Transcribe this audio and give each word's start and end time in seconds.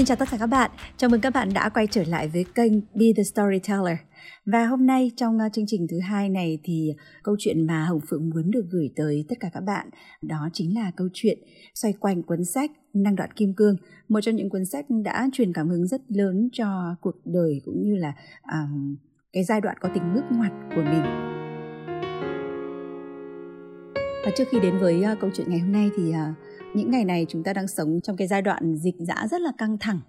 Xin 0.00 0.06
chào 0.06 0.16
tất 0.16 0.28
cả 0.30 0.36
các 0.40 0.46
bạn, 0.46 0.70
chào 0.96 1.10
mừng 1.10 1.20
các 1.20 1.30
bạn 1.30 1.48
đã 1.54 1.68
quay 1.68 1.86
trở 1.86 2.04
lại 2.04 2.28
với 2.28 2.44
kênh 2.54 2.72
Be 2.94 3.06
The 3.16 3.22
Storyteller. 3.22 3.98
Và 4.46 4.66
hôm 4.66 4.86
nay 4.86 5.10
trong 5.16 5.38
ờ, 5.38 5.48
chương 5.52 5.64
trình 5.68 5.86
thứ 5.90 5.98
hai 6.00 6.28
này 6.28 6.58
thì 6.64 6.94
câu 7.22 7.36
chuyện 7.38 7.66
mà 7.66 7.84
Hồng 7.84 8.00
Phượng 8.10 8.30
muốn 8.30 8.50
được 8.50 8.64
gửi 8.70 8.90
tới 8.96 9.24
tất 9.28 9.36
cả 9.40 9.50
các 9.52 9.60
bạn 9.60 9.90
đó 10.22 10.48
chính 10.52 10.74
là 10.74 10.90
câu 10.96 11.08
chuyện 11.14 11.38
xoay 11.74 11.94
quanh 12.00 12.22
cuốn 12.22 12.44
sách 12.44 12.70
Năng 12.94 13.16
đoạn 13.16 13.32
kim 13.32 13.54
cương, 13.54 13.76
một 14.08 14.20
trong 14.20 14.36
những 14.36 14.50
cuốn 14.50 14.64
sách 14.64 14.84
đã 15.04 15.28
truyền 15.32 15.52
cảm 15.52 15.68
hứng 15.68 15.86
rất 15.86 16.00
lớn 16.08 16.48
cho 16.52 16.96
cuộc 17.00 17.16
đời 17.24 17.60
cũng 17.64 17.82
như 17.82 17.96
là 17.96 18.12
um, 18.52 18.96
cái 19.32 19.44
giai 19.44 19.60
đoạn 19.60 19.76
có 19.80 19.88
tính 19.94 20.14
bước 20.14 20.24
ngoặt 20.30 20.52
của 20.74 20.82
mình. 20.82 21.29
Trước 24.36 24.48
khi 24.50 24.60
đến 24.60 24.78
với 24.78 25.02
uh, 25.12 25.20
câu 25.20 25.30
chuyện 25.34 25.50
ngày 25.50 25.58
hôm 25.58 25.72
nay 25.72 25.90
thì 25.96 26.10
uh, 26.10 26.76
những 26.76 26.90
ngày 26.90 27.04
này 27.04 27.26
chúng 27.28 27.42
ta 27.42 27.52
đang 27.52 27.68
sống 27.68 28.00
trong 28.02 28.16
cái 28.16 28.28
giai 28.28 28.42
đoạn 28.42 28.76
dịch 28.76 28.94
dã 28.98 29.26
rất 29.30 29.40
là 29.40 29.52
căng 29.58 29.78
thẳng. 29.78 30.00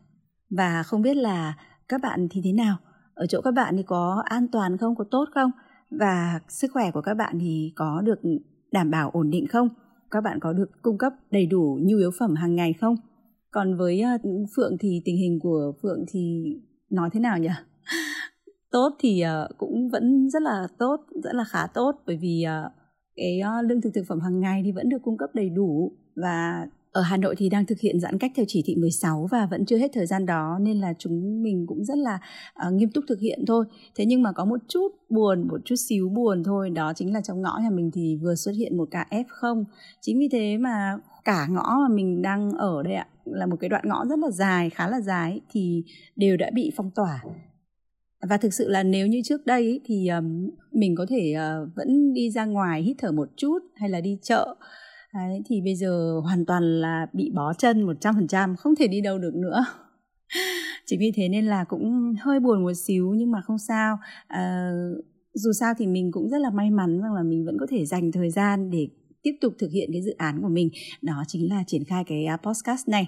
Và 0.50 0.84
không 0.84 1.02
biết 1.02 1.18
là 1.18 1.54
các 1.90 2.02
bạn 2.02 2.28
thì 2.32 2.42
thế 2.44 2.52
nào? 2.52 2.78
Ở 3.14 3.26
chỗ 3.26 3.42
các 3.42 3.52
bạn 3.52 3.78
thì 3.78 3.84
có 3.84 4.24
an 4.26 4.48
toàn 4.52 4.78
không? 4.78 4.96
Có 4.96 5.06
tốt 5.12 5.26
không? 5.34 5.52
Và 6.00 6.40
sức 6.50 6.72
khỏe 6.74 6.92
của 6.92 7.02
các 7.02 7.14
bạn 7.14 7.40
thì 7.40 7.74
có 7.76 8.02
được 8.06 8.20
đảm 8.72 8.92
bảo 8.92 9.10
ổn 9.10 9.30
định 9.30 9.48
không? 9.48 9.70
Các 10.12 10.22
bạn 10.22 10.40
có 10.40 10.54
được 10.54 10.70
cung 10.82 10.98
cấp 10.98 11.14
đầy 11.32 11.46
đủ 11.46 11.80
nhu 11.82 11.98
yếu 11.98 12.12
phẩm 12.20 12.36
hàng 12.36 12.56
ngày 12.56 12.74
không? 12.82 12.96
Còn 13.52 13.78
với 13.78 14.04
uh, 14.16 14.22
phượng 14.56 14.78
thì 14.80 15.02
tình 15.06 15.18
hình 15.18 15.40
của 15.40 15.74
phượng 15.82 16.06
thì 16.08 16.44
nói 16.90 17.10
thế 17.14 17.20
nào 17.20 17.38
nhỉ? 17.38 17.50
Tốt 18.72 18.90
thì 19.00 19.24
uh, 19.24 19.58
cũng 19.58 19.90
vẫn 19.90 20.30
rất 20.30 20.42
là 20.42 20.68
tốt 20.80 20.98
rất 21.24 21.36
là 21.36 21.44
khá 21.44 21.68
tốt. 21.74 21.92
Bởi 22.06 22.18
vì 22.22 22.46
uh, 22.66 22.81
cái 23.16 23.40
ờ, 23.40 23.62
lương 23.62 23.82
thực 23.82 23.94
thực 23.94 24.08
phẩm 24.08 24.20
hàng 24.20 24.40
ngày 24.40 24.62
thì 24.66 24.72
vẫn 24.72 24.90
được 24.90 25.02
cung 25.02 25.18
cấp 25.18 25.30
đầy 25.34 25.50
đủ 25.50 25.92
và 26.16 26.68
ở 26.92 27.02
Hà 27.02 27.18
Nội 27.18 27.36
thì 27.38 27.50
đang 27.50 27.66
thực 27.66 27.80
hiện 27.80 28.00
giãn 28.00 28.18
cách 28.18 28.32
theo 28.36 28.46
chỉ 28.48 28.64
thị 28.66 28.76
16 28.76 29.28
và 29.32 29.46
vẫn 29.46 29.66
chưa 29.66 29.78
hết 29.78 29.92
thời 29.94 30.06
gian 30.06 30.26
đó 30.26 30.58
nên 30.62 30.80
là 30.80 30.94
chúng 31.00 31.44
mình 31.44 31.66
cũng 31.68 31.86
rất 31.86 31.98
là 31.98 32.20
uh, 32.68 32.74
nghiêm 32.74 32.90
túc 32.90 33.04
thực 33.08 33.20
hiện 33.20 33.46
thôi. 33.48 33.66
Thế 33.96 34.06
nhưng 34.06 34.22
mà 34.22 34.32
có 34.32 34.46
một 34.46 34.60
chút 34.68 34.88
buồn, 35.10 35.48
một 35.48 35.62
chút 35.66 35.76
xíu 35.76 36.10
buồn 36.10 36.44
thôi, 36.44 36.70
đó 36.70 36.94
chính 36.96 37.14
là 37.14 37.22
trong 37.22 37.42
ngõ 37.42 37.60
nhà 37.64 37.70
mình 37.70 37.92
thì 37.94 38.16
vừa 38.22 38.36
xuất 38.36 38.52
hiện 38.52 38.78
một 38.78 38.88
ca 38.92 39.06
F0. 39.10 39.64
Chính 40.02 40.20
vì 40.20 40.30
thế 40.32 40.58
mà 40.58 40.98
cả 41.24 41.48
ngõ 41.50 41.78
mà 41.88 41.96
mình 41.96 42.22
đang 42.22 42.52
ở 42.52 42.84
đây 42.84 42.94
ạ 42.94 43.08
là 43.26 43.46
một 43.46 43.58
cái 43.60 43.70
đoạn 43.70 43.84
ngõ 43.88 44.06
rất 44.06 44.20
là 44.20 44.32
dài, 44.32 44.70
khá 44.70 44.88
là 44.88 45.02
dài 45.02 45.42
thì 45.52 45.84
đều 46.16 46.38
đã 46.38 46.50
bị 46.54 46.72
phong 46.76 46.92
tỏa 46.96 47.24
và 48.30 48.38
thực 48.38 48.54
sự 48.54 48.68
là 48.68 48.84
nếu 48.84 49.08
như 49.08 49.22
trước 49.24 49.46
đây 49.46 49.82
thì 49.86 50.08
um, 50.08 50.50
mình 50.72 50.96
có 50.96 51.06
thể 51.10 51.34
uh, 51.36 51.70
vẫn 51.76 52.14
đi 52.14 52.32
ra 52.32 52.46
ngoài 52.46 52.82
hít 52.82 52.96
thở 53.00 53.12
một 53.12 53.30
chút 53.38 53.60
hay 53.76 53.90
là 53.90 54.02
đi 54.02 54.18
chợ 54.22 54.56
Đấy, 55.14 55.42
thì 55.46 55.62
bây 55.62 55.76
giờ 55.76 56.20
hoàn 56.24 56.46
toàn 56.46 56.64
là 56.64 57.08
bị 57.14 57.32
bó 57.36 57.54
chân 57.54 57.86
100%, 57.86 58.56
không 58.56 58.76
thể 58.76 58.88
đi 58.88 59.02
đâu 59.02 59.18
được 59.18 59.36
nữa. 59.36 59.66
Chính 60.86 61.00
vì 61.00 61.12
thế 61.16 61.30
nên 61.30 61.46
là 61.46 61.64
cũng 61.64 62.14
hơi 62.20 62.40
buồn 62.40 62.64
một 62.64 62.74
xíu 62.74 63.14
nhưng 63.16 63.32
mà 63.32 63.42
không 63.42 63.58
sao. 63.58 63.98
À, 64.28 64.72
dù 65.34 65.52
sao 65.60 65.74
thì 65.78 65.88
mình 65.88 66.12
cũng 66.12 66.30
rất 66.30 66.38
là 66.38 66.50
may 66.50 66.72
mắn 66.72 67.02
rằng 67.02 67.14
là 67.14 67.24
mình 67.24 67.46
vẫn 67.46 67.58
có 67.60 67.68
thể 67.70 67.86
dành 67.86 68.12
thời 68.12 68.30
gian 68.30 68.70
để 68.70 68.88
tiếp 69.24 69.32
tục 69.42 69.54
thực 69.60 69.72
hiện 69.72 69.90
cái 69.94 70.02
dự 70.02 70.12
án 70.18 70.42
của 70.42 70.50
mình 70.50 70.70
đó 71.02 71.24
chính 71.28 71.50
là 71.50 71.64
triển 71.68 71.84
khai 71.84 72.04
cái 72.08 72.26
à, 72.26 72.38
podcast 72.38 72.88
này 72.88 73.08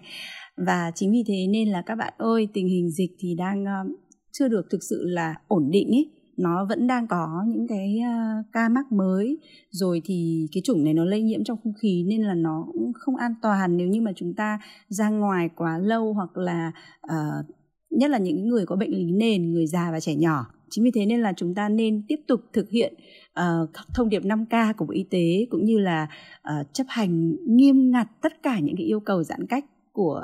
và 0.57 0.91
chính 0.95 1.11
vì 1.11 1.23
thế 1.27 1.47
nên 1.49 1.69
là 1.69 1.81
các 1.81 1.95
bạn 1.95 2.13
ơi 2.17 2.47
tình 2.53 2.67
hình 2.67 2.91
dịch 2.91 3.11
thì 3.19 3.35
đang 3.35 3.63
uh, 3.63 3.99
chưa 4.33 4.47
được 4.47 4.69
thực 4.69 4.83
sự 4.83 5.03
là 5.05 5.35
ổn 5.47 5.71
định 5.71 5.87
ấy 5.87 6.09
nó 6.37 6.65
vẫn 6.65 6.87
đang 6.87 7.07
có 7.07 7.43
những 7.47 7.67
cái 7.67 7.99
uh, 7.99 8.45
ca 8.51 8.69
mắc 8.69 8.91
mới. 8.91 9.37
Rồi 9.69 10.01
thì 10.05 10.47
cái 10.51 10.61
chủng 10.63 10.83
này 10.83 10.93
nó 10.93 11.05
lây 11.05 11.21
nhiễm 11.21 11.43
trong 11.43 11.57
không 11.63 11.73
khí 11.81 12.05
nên 12.07 12.21
là 12.21 12.33
nó 12.33 12.65
cũng 12.71 12.91
không 12.93 13.15
an 13.15 13.33
toàn. 13.41 13.77
Nếu 13.77 13.87
như 13.87 14.01
mà 14.01 14.11
chúng 14.15 14.33
ta 14.33 14.59
ra 14.87 15.09
ngoài 15.09 15.49
quá 15.55 15.77
lâu 15.77 16.13
hoặc 16.13 16.37
là 16.37 16.71
uh, 17.05 17.45
nhất 17.89 18.09
là 18.09 18.17
những 18.17 18.47
người 18.47 18.65
có 18.65 18.75
bệnh 18.75 18.91
lý 18.91 19.11
nền 19.11 19.51
người 19.51 19.67
già 19.67 19.91
và 19.91 19.99
trẻ 19.99 20.15
nhỏ. 20.15 20.45
Chính 20.69 20.83
vì 20.83 20.91
thế 20.91 21.05
nên 21.05 21.21
là 21.21 21.33
chúng 21.37 21.55
ta 21.55 21.69
nên 21.69 22.03
tiếp 22.07 22.19
tục 22.27 22.41
thực 22.53 22.69
hiện 22.69 22.93
uh, 23.39 23.69
thông 23.93 24.09
điệp 24.09 24.23
5K 24.23 24.73
của 24.73 24.85
Bộ 24.85 24.93
Y 24.93 25.03
tế 25.03 25.45
cũng 25.49 25.65
như 25.65 25.79
là 25.79 26.07
uh, 26.39 26.73
chấp 26.73 26.85
hành 26.89 27.35
nghiêm 27.47 27.91
ngặt 27.91 28.07
tất 28.21 28.43
cả 28.43 28.59
những 28.59 28.75
cái 28.77 28.85
yêu 28.85 28.99
cầu 28.99 29.23
giãn 29.23 29.47
cách 29.47 29.65
của 29.91 30.21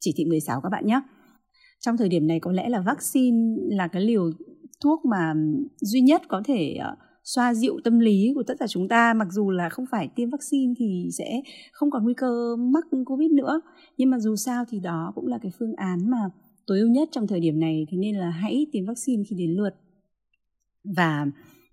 chỉ 0.00 0.12
thị 0.16 0.24
16 0.24 0.60
các 0.60 0.68
bạn 0.68 0.86
nhé. 0.86 1.00
Trong 1.80 1.96
thời 1.96 2.08
điểm 2.08 2.26
này 2.26 2.40
có 2.40 2.52
lẽ 2.52 2.68
là 2.68 2.80
vaccine 2.80 3.56
là 3.76 3.88
cái 3.88 4.02
liều 4.02 4.30
thuốc 4.80 5.04
mà 5.04 5.34
duy 5.80 6.00
nhất 6.00 6.22
có 6.28 6.42
thể 6.44 6.74
ờ, 6.74 6.96
xoa 7.24 7.54
dịu 7.54 7.80
tâm 7.84 7.98
lý 7.98 8.32
của 8.34 8.42
tất 8.42 8.54
cả 8.58 8.66
chúng 8.66 8.88
ta. 8.88 9.14
Mặc 9.14 9.28
dù 9.30 9.50
là 9.50 9.68
không 9.68 9.84
phải 9.90 10.08
tiêm 10.16 10.30
vaccine 10.30 10.74
thì 10.78 11.08
sẽ 11.12 11.42
không 11.72 11.90
còn 11.90 12.04
nguy 12.04 12.14
cơ 12.14 12.56
mắc 12.56 12.84
covid 13.06 13.30
nữa. 13.30 13.60
Nhưng 13.96 14.10
mà 14.10 14.18
dù 14.18 14.36
sao 14.36 14.64
thì 14.68 14.80
đó 14.80 15.12
cũng 15.14 15.26
là 15.26 15.38
cái 15.42 15.52
phương 15.58 15.74
án 15.76 16.10
mà 16.10 16.18
tối 16.66 16.78
ưu 16.78 16.88
nhất 16.88 17.08
trong 17.12 17.26
thời 17.26 17.40
điểm 17.40 17.60
này. 17.60 17.86
Thế 17.90 17.96
nên 17.96 18.16
là 18.16 18.30
hãy 18.30 18.66
tiêm 18.72 18.86
vaccine 18.86 19.22
khi 19.30 19.36
đến 19.36 19.50
lượt. 19.50 19.74
Và 20.96 21.26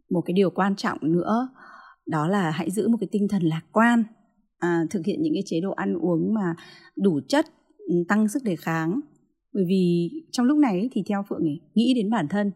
một 0.09 0.21
cái 0.21 0.33
điều 0.33 0.49
quan 0.49 0.75
trọng 0.75 0.97
nữa 1.01 1.49
đó 2.05 2.27
là 2.27 2.51
hãy 2.51 2.71
giữ 2.71 2.87
một 2.87 2.97
cái 2.99 3.07
tinh 3.11 3.27
thần 3.27 3.43
lạc 3.43 3.61
quan 3.71 4.03
à, 4.57 4.85
thực 4.89 5.05
hiện 5.05 5.21
những 5.21 5.33
cái 5.33 5.43
chế 5.45 5.61
độ 5.61 5.71
ăn 5.71 5.93
uống 5.93 6.33
mà 6.33 6.55
đủ 6.95 7.19
chất 7.27 7.45
ừ, 7.77 7.95
tăng 8.07 8.27
sức 8.27 8.43
đề 8.43 8.55
kháng 8.55 8.99
bởi 9.53 9.63
vì 9.67 10.09
trong 10.31 10.45
lúc 10.45 10.57
này 10.57 10.89
thì 10.91 11.03
theo 11.09 11.23
phượng 11.29 11.43
ấy, 11.43 11.59
nghĩ 11.75 11.93
đến 11.95 12.09
bản 12.09 12.27
thân 12.27 12.51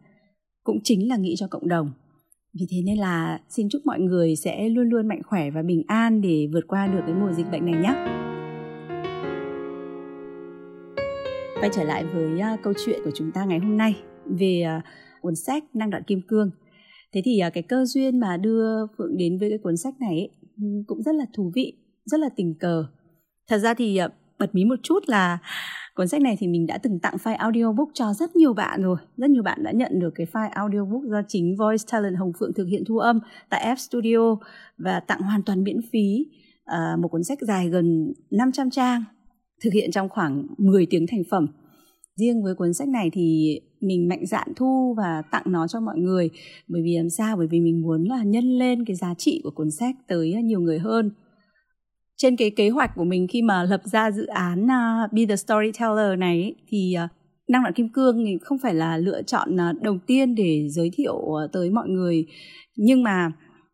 cũng 0.64 0.78
chính 0.84 1.08
là 1.08 1.16
nghĩ 1.16 1.34
cho 1.38 1.46
cộng 1.50 1.68
đồng. 1.68 1.92
Vì 2.60 2.66
thế 2.70 2.82
nên 2.84 2.98
là 2.98 3.40
xin 3.48 3.68
chúc 3.68 3.82
mọi 3.84 4.00
người 4.00 4.36
sẽ 4.36 4.68
luôn 4.68 4.88
luôn 4.88 5.08
mạnh 5.08 5.22
khỏe 5.26 5.50
và 5.50 5.62
bình 5.62 5.82
an 5.86 6.20
để 6.20 6.48
vượt 6.52 6.64
qua 6.68 6.86
được 6.86 7.00
cái 7.06 7.14
mùa 7.14 7.32
dịch 7.32 7.50
bệnh 7.50 7.66
này 7.66 7.74
nhé. 7.82 7.94
Quay 11.60 11.70
trở 11.72 11.84
lại 11.84 12.04
với 12.04 12.54
uh, 12.54 12.62
câu 12.62 12.72
chuyện 12.86 13.00
của 13.04 13.10
chúng 13.14 13.32
ta 13.32 13.44
ngày 13.44 13.58
hôm 13.58 13.76
nay 13.76 13.96
về 14.24 14.64
uh, 14.78 14.84
cuốn 15.20 15.36
sách 15.36 15.64
năng 15.74 15.90
đoạn 15.90 16.02
kim 16.06 16.20
cương. 16.28 16.50
Thế 17.12 17.22
thì 17.24 17.40
uh, 17.46 17.52
cái 17.54 17.62
cơ 17.62 17.84
duyên 17.84 18.20
mà 18.20 18.36
đưa 18.36 18.86
phượng 18.98 19.16
đến 19.16 19.38
với 19.38 19.50
cái 19.50 19.58
cuốn 19.58 19.76
sách 19.76 19.94
này 20.00 20.10
ấy, 20.10 20.30
cũng 20.86 21.02
rất 21.02 21.14
là 21.14 21.24
thú 21.34 21.52
vị 21.54 21.72
rất 22.04 22.20
là 22.20 22.28
tình 22.36 22.54
cờ. 22.60 22.84
Thật 23.48 23.58
ra 23.58 23.74
thì 23.74 24.00
uh, 24.04 24.12
bật 24.38 24.54
mí 24.54 24.64
một 24.64 24.78
chút 24.82 25.00
là 25.06 25.38
Cuốn 25.98 26.08
sách 26.08 26.22
này 26.22 26.36
thì 26.38 26.48
mình 26.48 26.66
đã 26.66 26.78
từng 26.78 26.98
tặng 26.98 27.16
file 27.24 27.36
audiobook 27.36 27.88
cho 27.94 28.14
rất 28.14 28.36
nhiều 28.36 28.52
bạn 28.52 28.82
rồi. 28.82 28.96
Rất 29.16 29.30
nhiều 29.30 29.42
bạn 29.42 29.62
đã 29.62 29.72
nhận 29.72 29.98
được 29.98 30.10
cái 30.14 30.26
file 30.32 30.50
audiobook 30.50 31.02
do 31.04 31.22
chính 31.28 31.56
Voice 31.56 31.84
Talent 31.92 32.16
Hồng 32.16 32.32
Phượng 32.38 32.52
thực 32.54 32.64
hiện 32.64 32.82
thu 32.88 32.98
âm 32.98 33.20
tại 33.50 33.74
F 33.74 33.76
Studio 33.76 34.36
và 34.78 35.00
tặng 35.00 35.20
hoàn 35.20 35.42
toàn 35.42 35.64
miễn 35.64 35.80
phí 35.92 36.26
uh, 36.70 37.00
một 37.00 37.08
cuốn 37.08 37.24
sách 37.24 37.38
dài 37.40 37.68
gần 37.68 38.12
500 38.30 38.70
trang 38.70 39.04
thực 39.64 39.72
hiện 39.72 39.90
trong 39.90 40.08
khoảng 40.08 40.46
10 40.58 40.86
tiếng 40.90 41.06
thành 41.06 41.22
phẩm. 41.30 41.46
Riêng 42.16 42.42
với 42.42 42.54
cuốn 42.54 42.74
sách 42.74 42.88
này 42.88 43.10
thì 43.12 43.60
mình 43.80 44.08
mạnh 44.08 44.26
dạn 44.26 44.48
thu 44.56 44.94
và 44.96 45.22
tặng 45.30 45.44
nó 45.46 45.68
cho 45.68 45.80
mọi 45.80 45.98
người 45.98 46.30
bởi 46.68 46.82
vì 46.82 46.96
làm 46.96 47.10
sao 47.10 47.36
bởi 47.36 47.46
vì 47.46 47.60
mình 47.60 47.82
muốn 47.82 48.04
là 48.04 48.22
nhân 48.22 48.44
lên 48.44 48.84
cái 48.84 48.96
giá 48.96 49.14
trị 49.14 49.40
của 49.44 49.50
cuốn 49.50 49.70
sách 49.70 49.96
tới 50.06 50.42
nhiều 50.42 50.60
người 50.60 50.78
hơn 50.78 51.10
trên 52.18 52.36
cái 52.36 52.50
kế 52.50 52.68
hoạch 52.68 52.90
của 52.94 53.04
mình 53.04 53.26
khi 53.28 53.42
mà 53.42 53.62
lập 53.62 53.80
ra 53.84 54.10
dự 54.10 54.26
án 54.26 54.64
uh, 54.64 55.12
Be 55.12 55.26
the 55.28 55.36
Storyteller 55.36 56.18
này 56.18 56.54
thì 56.68 56.94
uh, 57.04 57.10
năng 57.48 57.64
lượng 57.64 57.72
kim 57.72 57.88
cương 57.88 58.24
thì 58.26 58.38
không 58.42 58.58
phải 58.58 58.74
là 58.74 58.96
lựa 58.96 59.22
chọn 59.22 59.54
uh, 59.54 59.82
đầu 59.82 59.98
tiên 60.06 60.34
để 60.34 60.68
giới 60.68 60.90
thiệu 60.94 61.14
uh, 61.14 61.52
tới 61.52 61.70
mọi 61.70 61.88
người. 61.88 62.26
Nhưng 62.76 63.02
mà 63.02 63.32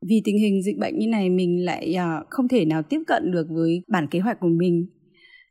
vì 0.08 0.22
tình 0.24 0.38
hình 0.38 0.62
dịch 0.62 0.78
bệnh 0.78 0.98
như 0.98 1.06
này 1.08 1.30
mình 1.30 1.64
lại 1.64 1.96
uh, 1.96 2.26
không 2.30 2.48
thể 2.48 2.64
nào 2.64 2.82
tiếp 2.82 3.00
cận 3.06 3.30
được 3.30 3.46
với 3.50 3.82
bản 3.88 4.06
kế 4.10 4.20
hoạch 4.20 4.40
của 4.40 4.48
mình. 4.48 4.86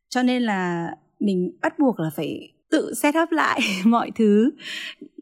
Cho 0.09 0.23
nên 0.23 0.41
là 0.41 0.89
mình 1.19 1.57
bắt 1.61 1.79
buộc 1.79 1.99
là 1.99 2.09
phải 2.15 2.49
tự 2.71 2.93
set 2.93 3.15
up 3.23 3.31
lại 3.31 3.59
mọi 3.85 4.11
thứ. 4.15 4.51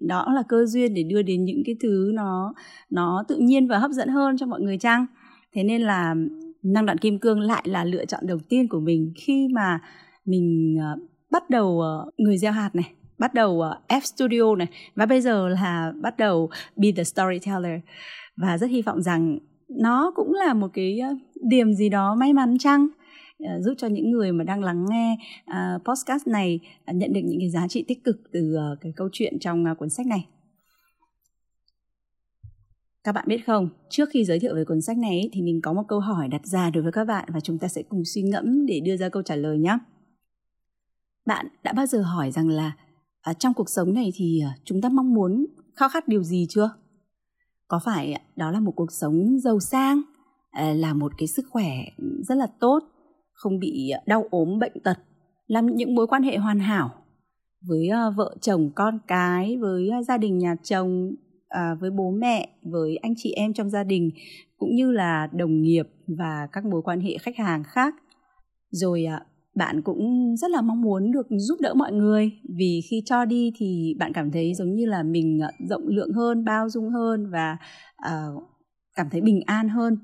Đó 0.02 0.26
là 0.36 0.44
cơ 0.50 0.66
duyên 0.66 0.94
để 0.94 1.04
đưa 1.04 1.22
đến 1.22 1.46
những 1.46 1.62
cái 1.66 1.76
thứ 1.82 2.12
nó 2.14 2.54
nó 2.90 3.24
tự 3.28 3.38
nhiên 3.38 3.68
và 3.68 3.78
hấp 3.78 3.92
dẫn 3.92 4.10
hơn 4.10 4.38
cho 4.38 4.46
mọi 4.46 4.62
người 4.62 4.78
chăng? 4.78 5.06
Thế 5.54 5.64
nên 5.64 5.82
là 5.82 6.16
năng 6.64 6.86
đoạn 6.86 6.98
kim 6.98 7.20
cương 7.20 7.40
lại 7.40 7.64
là 7.66 7.84
lựa 7.84 8.06
chọn 8.06 8.28
đầu 8.28 8.40
tiên 8.50 8.68
của 8.68 8.80
mình 8.80 9.14
khi 9.16 9.48
mà 9.54 9.80
mình 10.26 10.78
ờ, 10.82 10.98
bắt 11.32 11.50
đầu 11.50 11.82
ờ, 11.82 12.12
người 12.18 12.38
gieo 12.38 12.52
hạt 12.52 12.76
này, 12.76 12.92
bắt 13.18 13.34
đầu 13.34 13.62
ờ, 13.62 13.80
F 13.88 14.00
Studio 14.02 14.56
này. 14.56 14.68
Và 14.96 15.06
bây 15.06 15.22
giờ 15.22 15.48
là 15.48 15.94
bắt 16.02 16.18
đầu 16.18 16.50
Be 16.76 16.88
the 16.98 17.04
Storyteller. 17.04 17.80
Và 18.38 18.58
rất 18.58 18.70
hy 18.70 18.82
vọng 18.82 19.02
rằng 19.02 19.40
nó 19.70 20.12
cũng 20.16 20.34
là 20.34 20.54
một 20.54 20.68
cái 20.74 21.00
điểm 21.50 21.74
gì 21.74 21.90
đó 21.90 22.16
may 22.16 22.34
mắn 22.34 22.58
chăng? 22.58 22.88
Giúp 23.60 23.74
cho 23.78 23.88
những 23.88 24.12
người 24.12 24.32
mà 24.32 24.44
đang 24.44 24.64
lắng 24.64 24.86
nghe 24.90 25.18
podcast 25.86 26.28
này 26.28 26.60
nhận 26.94 27.14
được 27.14 27.22
những 27.24 27.40
cái 27.40 27.50
giá 27.50 27.68
trị 27.68 27.86
tích 27.88 28.04
cực 28.04 28.18
từ 28.32 28.56
cái 28.82 28.94
câu 28.96 29.10
chuyện 29.12 29.40
trong 29.40 29.66
cuốn 29.80 29.90
sách 29.90 30.08
này 30.08 30.28
các 33.04 33.12
bạn 33.12 33.26
biết 33.28 33.46
không, 33.46 33.70
trước 33.90 34.10
khi 34.12 34.26
giới 34.26 34.40
thiệu 34.40 34.56
về 34.56 34.66
cuốn 34.66 34.82
sách 34.82 34.98
này 34.98 35.30
thì 35.34 35.42
mình 35.42 35.62
có 35.62 35.74
một 35.74 35.84
câu 35.88 36.00
hỏi 36.00 36.28
đặt 36.28 36.46
ra 36.46 36.70
đối 36.70 36.84
với 36.84 36.92
các 36.92 37.06
bạn 37.06 37.30
và 37.34 37.40
chúng 37.40 37.58
ta 37.58 37.68
sẽ 37.68 37.84
cùng 37.84 38.06
suy 38.06 38.22
ngẫm 38.22 38.66
để 38.66 38.80
đưa 38.80 38.98
ra 38.98 39.10
câu 39.10 39.24
trả 39.24 39.36
lời 39.36 39.58
nhé. 39.58 39.78
Bạn 41.26 41.48
đã 41.64 41.74
bao 41.74 41.86
giờ 41.86 42.02
hỏi 42.02 42.32
rằng 42.32 42.50
là 42.50 42.72
à, 43.22 43.34
trong 43.34 43.54
cuộc 43.54 43.70
sống 43.70 43.94
này 43.94 44.12
thì 44.16 44.42
à, 44.46 44.56
chúng 44.64 44.82
ta 44.82 44.90
mong 44.90 45.14
muốn 45.14 45.46
khao 45.76 45.90
khát 45.90 46.08
điều 46.08 46.24
gì 46.24 46.46
chưa? 46.50 46.72
Có 47.68 47.80
phải 47.86 48.22
đó 48.36 48.52
là 48.52 48.60
một 48.60 48.74
cuộc 48.76 48.92
sống 48.92 49.40
giàu 49.40 49.60
sang, 49.60 50.02
à, 50.52 50.74
là 50.74 50.94
một 50.94 51.12
cái 51.18 51.28
sức 51.28 51.46
khỏe 51.50 51.70
rất 52.28 52.36
là 52.36 52.48
tốt, 52.60 52.80
không 53.34 53.60
bị 53.60 53.90
à, 53.90 54.02
đau 54.06 54.26
ốm 54.32 54.60
bệnh 54.60 54.80
tật, 54.84 55.00
làm 55.48 55.66
những 55.66 55.96
mối 55.96 56.08
quan 56.08 56.24
hệ 56.24 56.38
hoàn 56.38 56.60
hảo 56.60 56.92
với 57.68 57.90
vợ 58.16 58.36
chồng 58.42 58.72
con 58.76 59.00
cái, 59.08 59.58
với 59.58 59.90
gia 60.08 60.18
đình 60.18 60.38
nhà 60.38 60.56
chồng, 60.64 61.16
à, 61.52 61.76
với 61.80 61.92
bố 61.92 62.12
mẹ 62.12 62.50
với 62.64 62.98
anh 62.98 63.14
chị 63.18 63.32
em 63.32 63.54
trong 63.54 63.70
gia 63.70 63.84
đình 63.84 64.12
cũng 64.58 64.76
như 64.76 64.92
là 64.92 65.28
đồng 65.32 65.62
nghiệp 65.62 65.88
và 66.08 66.48
các 66.52 66.66
mối 66.66 66.82
quan 66.82 67.02
hệ 67.02 67.18
khách 67.18 67.38
hàng 67.38 67.64
khác. 67.64 67.96
Rồi 68.70 69.06
à, 69.06 69.26
bạn 69.56 69.82
cũng 69.82 70.36
rất 70.38 70.52
là 70.52 70.62
mong 70.62 70.82
muốn 70.82 71.12
được 71.12 71.28
giúp 71.30 71.58
đỡ 71.62 71.74
mọi 71.74 71.92
người 71.92 72.32
vì 72.58 72.82
khi 72.90 73.04
cho 73.06 73.26
đi 73.26 73.52
thì 73.56 73.96
bạn 74.00 74.14
cảm 74.14 74.32
thấy 74.32 74.54
giống 74.54 74.76
như 74.76 74.86
là 74.86 75.04
mình 75.04 75.40
à, 75.42 75.52
rộng 75.70 75.88
lượng 75.88 76.14
hơn 76.14 76.46
bao 76.46 76.70
dung 76.70 76.90
hơn 76.90 77.30
và 77.32 77.58
à, 77.96 78.26
cảm 78.96 79.08
thấy 79.12 79.22
bình 79.22 79.42
an 79.46 79.70
hơn. 79.70 79.98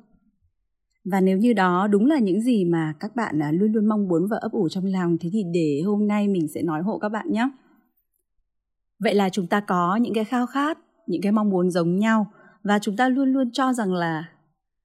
Và 1.11 1.21
nếu 1.21 1.37
như 1.37 1.53
đó 1.53 1.87
đúng 1.87 2.05
là 2.05 2.19
những 2.19 2.41
gì 2.41 2.65
mà 2.65 2.93
các 2.99 3.15
bạn 3.15 3.43
à, 3.43 3.51
luôn 3.51 3.71
luôn 3.71 3.85
mong 3.85 4.07
muốn 4.07 4.27
và 4.27 4.37
ấp 4.37 4.51
ủ 4.51 4.69
trong 4.69 4.85
lòng 4.85 5.17
thế 5.17 5.29
thì 5.33 5.43
để 5.53 5.81
hôm 5.85 6.07
nay 6.07 6.27
mình 6.27 6.47
sẽ 6.47 6.61
nói 6.61 6.81
hộ 6.81 6.99
các 6.99 7.09
bạn 7.09 7.31
nhé. 7.31 7.49
Vậy 8.99 9.15
là 9.15 9.29
chúng 9.29 9.47
ta 9.47 9.59
có 9.59 9.95
những 9.95 10.13
cái 10.13 10.23
khao 10.23 10.45
khát 10.45 10.77
những 11.07 11.21
cái 11.21 11.31
mong 11.31 11.49
muốn 11.49 11.69
giống 11.71 11.95
nhau. 11.95 12.27
Và 12.63 12.79
chúng 12.79 12.95
ta 12.95 13.09
luôn 13.09 13.33
luôn 13.33 13.51
cho 13.51 13.73
rằng 13.73 13.93
là 13.93 14.29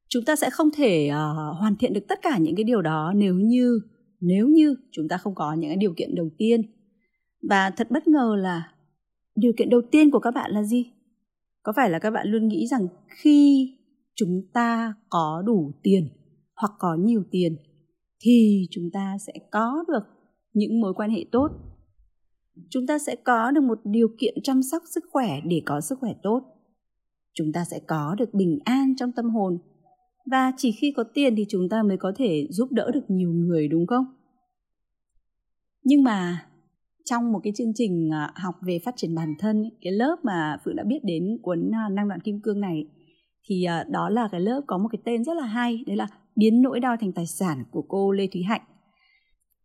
chúng 0.08 0.24
ta 0.24 0.36
sẽ 0.36 0.50
không 0.50 0.70
thể 0.76 1.10
uh, 1.10 1.56
hoàn 1.58 1.76
thiện 1.76 1.92
được 1.92 2.04
tất 2.08 2.18
cả 2.22 2.38
những 2.38 2.56
cái 2.56 2.64
điều 2.64 2.82
đó 2.82 3.12
nếu 3.16 3.34
như 3.34 3.80
nếu 4.20 4.48
như 4.48 4.76
chúng 4.92 5.08
ta 5.08 5.16
không 5.16 5.34
có 5.34 5.52
những 5.52 5.70
cái 5.70 5.76
điều 5.76 5.94
kiện 5.96 6.14
đầu 6.14 6.28
tiên. 6.38 6.60
Và 7.48 7.70
thật 7.70 7.90
bất 7.90 8.08
ngờ 8.08 8.36
là 8.38 8.72
điều 9.36 9.52
kiện 9.58 9.70
đầu 9.70 9.80
tiên 9.90 10.10
của 10.10 10.18
các 10.18 10.30
bạn 10.30 10.50
là 10.50 10.62
gì? 10.62 10.90
Có 11.62 11.72
phải 11.76 11.90
là 11.90 11.98
các 11.98 12.10
bạn 12.10 12.28
luôn 12.28 12.48
nghĩ 12.48 12.66
rằng 12.66 12.88
khi 13.08 13.68
chúng 14.14 14.42
ta 14.52 14.94
có 15.08 15.42
đủ 15.46 15.72
tiền 15.82 16.08
hoặc 16.56 16.72
có 16.78 16.94
nhiều 16.94 17.22
tiền 17.30 17.56
thì 18.20 18.66
chúng 18.70 18.90
ta 18.92 19.16
sẽ 19.26 19.32
có 19.50 19.84
được 19.88 20.02
những 20.52 20.80
mối 20.80 20.94
quan 20.94 21.10
hệ 21.10 21.24
tốt? 21.32 21.48
Chúng 22.70 22.86
ta 22.86 22.98
sẽ 22.98 23.16
có 23.24 23.50
được 23.50 23.60
một 23.60 23.78
điều 23.84 24.08
kiện 24.18 24.34
chăm 24.42 24.62
sóc 24.62 24.82
sức 24.94 25.04
khỏe 25.10 25.40
để 25.44 25.62
có 25.66 25.80
sức 25.80 25.98
khỏe 25.98 26.12
tốt. 26.22 26.40
Chúng 27.34 27.52
ta 27.52 27.64
sẽ 27.64 27.80
có 27.86 28.14
được 28.18 28.34
bình 28.34 28.58
an 28.64 28.94
trong 28.96 29.12
tâm 29.12 29.30
hồn. 29.30 29.58
Và 30.30 30.52
chỉ 30.56 30.72
khi 30.72 30.92
có 30.96 31.04
tiền 31.14 31.34
thì 31.36 31.46
chúng 31.48 31.68
ta 31.68 31.82
mới 31.82 31.96
có 31.96 32.12
thể 32.16 32.46
giúp 32.50 32.72
đỡ 32.72 32.90
được 32.94 33.04
nhiều 33.08 33.32
người, 33.32 33.68
đúng 33.68 33.86
không? 33.86 34.04
Nhưng 35.84 36.02
mà 36.02 36.46
trong 37.04 37.32
một 37.32 37.40
cái 37.44 37.52
chương 37.56 37.72
trình 37.74 38.10
à, 38.12 38.32
học 38.34 38.54
về 38.62 38.78
phát 38.84 38.94
triển 38.96 39.14
bản 39.14 39.34
thân, 39.38 39.70
cái 39.80 39.92
lớp 39.92 40.16
mà 40.22 40.58
phượng 40.64 40.76
đã 40.76 40.84
biết 40.84 40.98
đến 41.04 41.38
cuốn 41.42 41.70
à, 41.74 41.88
năng 41.92 42.08
đoạn 42.08 42.20
kim 42.20 42.40
cương 42.42 42.60
này, 42.60 42.84
thì 43.44 43.64
à, 43.64 43.84
đó 43.90 44.08
là 44.08 44.28
cái 44.32 44.40
lớp 44.40 44.60
có 44.66 44.78
một 44.78 44.88
cái 44.92 45.02
tên 45.04 45.24
rất 45.24 45.36
là 45.36 45.46
hay, 45.46 45.84
đấy 45.86 45.96
là 45.96 46.06
biến 46.36 46.62
nỗi 46.62 46.80
đau 46.80 46.96
thành 47.00 47.12
tài 47.12 47.26
sản 47.26 47.64
của 47.70 47.82
cô 47.88 48.12
lê 48.12 48.26
thúy 48.32 48.42
hạnh. 48.42 48.62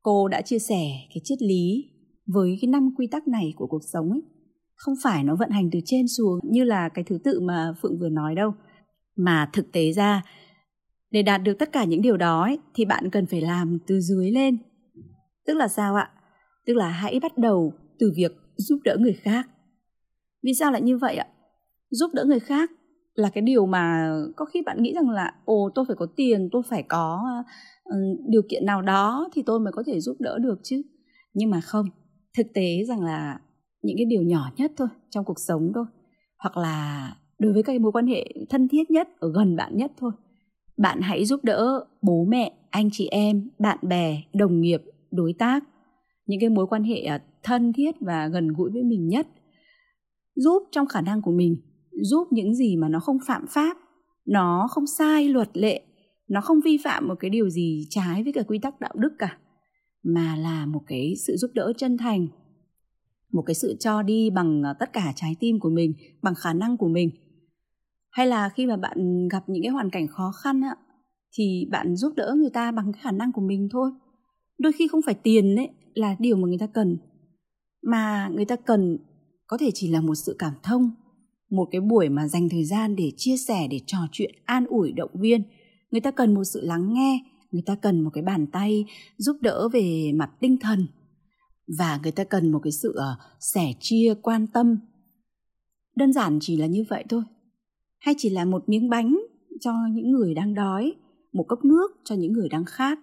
Cô 0.02 0.28
đã 0.28 0.42
chia 0.42 0.60
sẻ 0.60 0.84
cái 1.10 1.22
triết 1.24 1.42
lý 1.42 1.86
với 2.28 2.58
cái 2.62 2.68
năm 2.70 2.90
quy 2.98 3.08
tắc 3.08 3.28
này 3.28 3.54
của 3.56 3.68
cuộc 3.68 3.82
sống 3.94 4.12
ấy 4.12 4.22
không 4.78 4.96
phải 5.04 5.24
nó 5.24 5.36
vận 5.36 5.50
hành 5.50 5.70
từ 5.72 5.80
trên 5.86 6.08
xuống 6.08 6.40
như 6.44 6.64
là 6.64 6.90
cái 6.90 7.04
thứ 7.04 7.18
tự 7.24 7.40
mà 7.40 7.74
phượng 7.82 8.00
vừa 8.00 8.10
nói 8.10 8.36
đâu. 8.36 8.54
Mà 9.16 9.50
thực 9.54 9.72
tế 9.72 9.92
ra 9.92 10.24
để 11.12 11.24
đạt 11.24 11.44
được 11.44 11.54
tất 11.60 11.72
cả 11.72 11.84
những 11.84 12.02
điều 12.02 12.18
đó 12.18 12.44
ấy, 12.44 12.60
thì 12.74 12.86
bạn 12.86 13.10
cần 13.10 13.26
phải 13.26 13.42
làm 13.42 13.78
từ 13.88 14.00
dưới 14.00 14.32
lên. 14.32 14.58
Tức 15.46 15.54
là 15.54 15.68
sao 15.68 15.96
ạ? 15.96 16.12
Tức 16.66 16.74
là 16.74 16.90
hãy 16.90 17.20
bắt 17.20 17.38
đầu 17.38 17.74
từ 18.00 18.12
việc 18.16 18.32
giúp 18.56 18.80
đỡ 18.84 18.98
người 19.00 19.14
khác. 19.14 19.50
Vì 20.44 20.54
sao 20.54 20.72
lại 20.72 20.82
như 20.82 20.98
vậy 20.98 21.16
ạ? 21.16 21.28
Giúp 21.90 22.12
đỡ 22.14 22.26
người 22.26 22.40
khác 22.40 22.72
là 23.14 23.30
cái 23.30 23.42
điều 23.42 23.66
mà 23.66 24.12
có 24.36 24.46
khi 24.46 24.62
bạn 24.66 24.84
nghĩ 24.84 24.94
rằng 24.94 25.10
là 25.10 25.34
ồ 25.46 25.70
tôi 25.76 25.86
phải 25.88 25.96
có 25.96 26.08
tiền 26.16 26.50
tôi 26.52 26.62
phải 26.70 26.84
có 26.84 27.24
uh, 27.90 27.96
điều 28.30 28.42
kiện 28.50 28.66
nào 28.66 28.82
đó 28.82 29.30
thì 29.34 29.44
tôi 29.46 29.60
mới 29.60 29.74
có 29.74 29.84
thể 29.86 30.00
giúp 30.00 30.18
đỡ 30.20 30.38
được 30.40 30.60
chứ. 30.64 30.82
Nhưng 31.34 31.50
mà 31.50 31.62
không 31.62 31.86
thực 32.38 32.48
tế 32.54 32.84
rằng 32.88 33.02
là 33.02 33.40
những 33.82 33.98
cái 33.98 34.06
điều 34.06 34.22
nhỏ 34.22 34.52
nhất 34.58 34.72
thôi 34.78 34.88
trong 35.10 35.26
cuộc 35.26 35.40
sống 35.40 35.72
thôi, 35.76 35.86
hoặc 36.40 36.58
là 36.58 37.16
đối 37.40 37.54
với 37.54 37.64
các 37.64 37.82
mối 37.82 37.92
quan 37.92 38.08
hệ 38.08 38.34
thân 38.50 38.68
thiết 38.68 38.92
nhất, 38.92 39.10
ở 39.20 39.32
gần 39.36 39.56
bạn 39.56 39.78
nhất 39.78 39.92
thôi, 39.98 40.12
bạn 40.78 41.02
hãy 41.02 41.26
giúp 41.26 41.44
đỡ 41.44 41.86
bố 42.02 42.26
mẹ, 42.28 42.54
anh 42.70 42.90
chị 42.92 43.08
em, 43.08 43.50
bạn 43.60 43.78
bè, 43.82 44.22
đồng 44.34 44.62
nghiệp, 44.62 44.82
đối 45.12 45.34
tác, 45.34 45.64
những 46.26 46.40
cái 46.40 46.50
mối 46.50 46.68
quan 46.68 46.84
hệ 46.84 47.02
à, 47.02 47.24
thân 47.44 47.74
thiết 47.74 47.96
và 48.00 48.28
gần 48.28 48.48
gũi 48.48 48.72
với 48.72 48.84
mình 48.84 49.08
nhất. 49.08 49.28
Giúp 50.36 50.64
trong 50.72 50.88
khả 50.88 51.02
năng 51.02 51.22
của 51.22 51.32
mình, 51.32 51.58
giúp 51.92 52.28
những 52.32 52.56
gì 52.56 52.76
mà 52.76 52.90
nó 52.90 53.00
không 53.00 53.18
phạm 53.28 53.46
pháp, 53.50 53.78
nó 54.26 54.68
không 54.70 54.88
sai 54.88 55.30
luật 55.30 55.50
lệ, 55.54 55.82
nó 56.30 56.42
không 56.42 56.60
vi 56.66 56.78
phạm 56.84 57.08
một 57.08 57.16
cái 57.20 57.30
điều 57.30 57.50
gì 57.50 57.88
trái 57.90 58.24
với 58.24 58.34
cả 58.34 58.42
quy 58.48 58.60
tắc 58.60 58.80
đạo 58.80 58.94
đức 58.96 59.14
cả 59.20 59.38
mà 60.08 60.36
là 60.36 60.66
một 60.66 60.82
cái 60.88 61.14
sự 61.28 61.36
giúp 61.38 61.52
đỡ 61.54 61.74
chân 61.78 61.98
thành, 61.98 62.28
một 63.32 63.42
cái 63.42 63.56
sự 63.56 63.76
cho 63.80 64.02
đi 64.02 64.30
bằng 64.30 64.64
ờ, 64.64 64.74
tất 64.80 64.94
cả 64.94 65.14
trái 65.16 65.36
tim 65.40 65.60
của 65.60 65.70
mình, 65.70 65.94
bằng 66.22 66.36
khả 66.36 66.54
năng 66.54 66.78
của 66.78 66.88
mình. 66.88 67.10
Hay 68.10 68.28
là 68.28 68.50
khi 68.50 68.66
mà 68.66 68.78
bạn 68.78 69.28
gặp 69.28 69.50
những 69.50 69.64
cái 69.64 69.72
hoàn 69.72 69.90
cảnh 69.90 70.08
khó 70.08 70.32
khăn 70.32 70.62
á, 70.62 70.76
thì 71.32 71.68
bạn 71.72 71.96
giúp 71.96 72.14
đỡ 72.16 72.36
người 72.38 72.50
ta 72.50 72.72
bằng 72.72 72.92
cái 72.94 73.02
khả 73.04 73.12
năng 73.12 73.32
của 73.32 73.42
mình 73.42 73.70
thôi. 73.72 73.92
Đôi 74.58 74.72
khi 74.72 74.88
không 74.88 75.02
phải 75.06 75.16
tiền 75.16 75.56
đấy 75.56 75.70
là 75.94 76.16
điều 76.20 76.36
mà 76.38 76.48
người 76.48 76.58
ta 76.58 76.68
cần, 76.68 76.98
mà 77.84 78.32
người 78.36 78.46
ta 78.46 78.56
cần 78.56 78.98
có 79.48 79.58
thể 79.58 79.72
chỉ 79.74 79.88
là 79.88 80.02
một 80.02 80.16
sự 80.16 80.36
cảm 80.40 80.54
thông, 80.64 80.92
một 81.50 81.68
cái 81.72 81.82
buổi 81.82 82.10
mà 82.10 82.28
dành 82.28 82.50
thời 82.50 82.66
gian 82.66 82.96
để 82.96 83.12
chia 83.18 83.38
sẻ, 83.38 83.68
để 83.68 83.80
trò 83.86 83.98
chuyện, 84.12 84.32
an 84.46 84.66
ủi, 84.66 84.92
động 84.92 85.12
viên. 85.14 85.44
Người 85.92 86.02
ta 86.02 86.12
cần 86.12 86.34
một 86.34 86.44
sự 86.44 86.62
lắng 86.62 86.94
nghe 86.94 87.20
người 87.58 87.64
ta 87.66 87.76
cần 87.76 88.02
một 88.02 88.10
cái 88.14 88.24
bàn 88.24 88.48
tay 88.48 88.86
giúp 89.18 89.38
đỡ 89.42 89.70
về 89.74 90.12
mặt 90.16 90.30
tinh 90.40 90.58
thần. 90.58 90.88
Và 91.78 92.00
người 92.04 92.12
ta 92.12 92.24
cần 92.24 92.52
một 92.52 92.60
cái 92.64 92.72
sự 92.72 92.94
ờ, 92.96 93.18
sẻ 93.40 93.74
chia 93.80 94.14
quan 94.22 94.48
tâm. 94.48 94.78
Đơn 95.96 96.14
giản 96.14 96.38
chỉ 96.42 96.58
là 96.58 96.66
như 96.66 96.84
vậy 96.90 97.04
thôi. 97.10 97.24
Hay 98.00 98.16
chỉ 98.18 98.30
là 98.30 98.46
một 98.46 98.70
miếng 98.70 98.90
bánh 98.90 99.20
cho 99.62 99.74
những 99.92 100.12
người 100.12 100.34
đang 100.34 100.54
đói 100.54 100.94
một 101.34 101.46
cốc 101.48 101.66
nước 101.66 101.92
cho 102.04 102.16
những 102.16 102.34
người 102.34 102.50
đang 102.50 102.66
khát. 102.66 103.00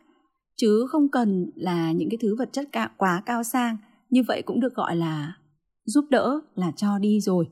Chứ 0.57 0.87
không 0.89 1.09
cần 1.11 1.51
là 1.55 1.93
những 1.93 2.11
cái 2.11 2.19
thứ 2.21 2.37
vật 2.39 2.49
chất 2.53 2.69
cao, 2.73 2.89
quá 2.97 3.23
cao 3.27 3.43
sang. 3.43 3.77
Như 4.11 4.23
vậy 4.29 4.43
cũng 4.43 4.61
được 4.61 4.75
gọi 4.75 4.97
là 4.97 5.37
giúp 5.85 6.05
đỡ 6.11 6.41
là 6.55 6.73
cho 6.77 6.99
đi 6.99 7.21
rồi. 7.21 7.49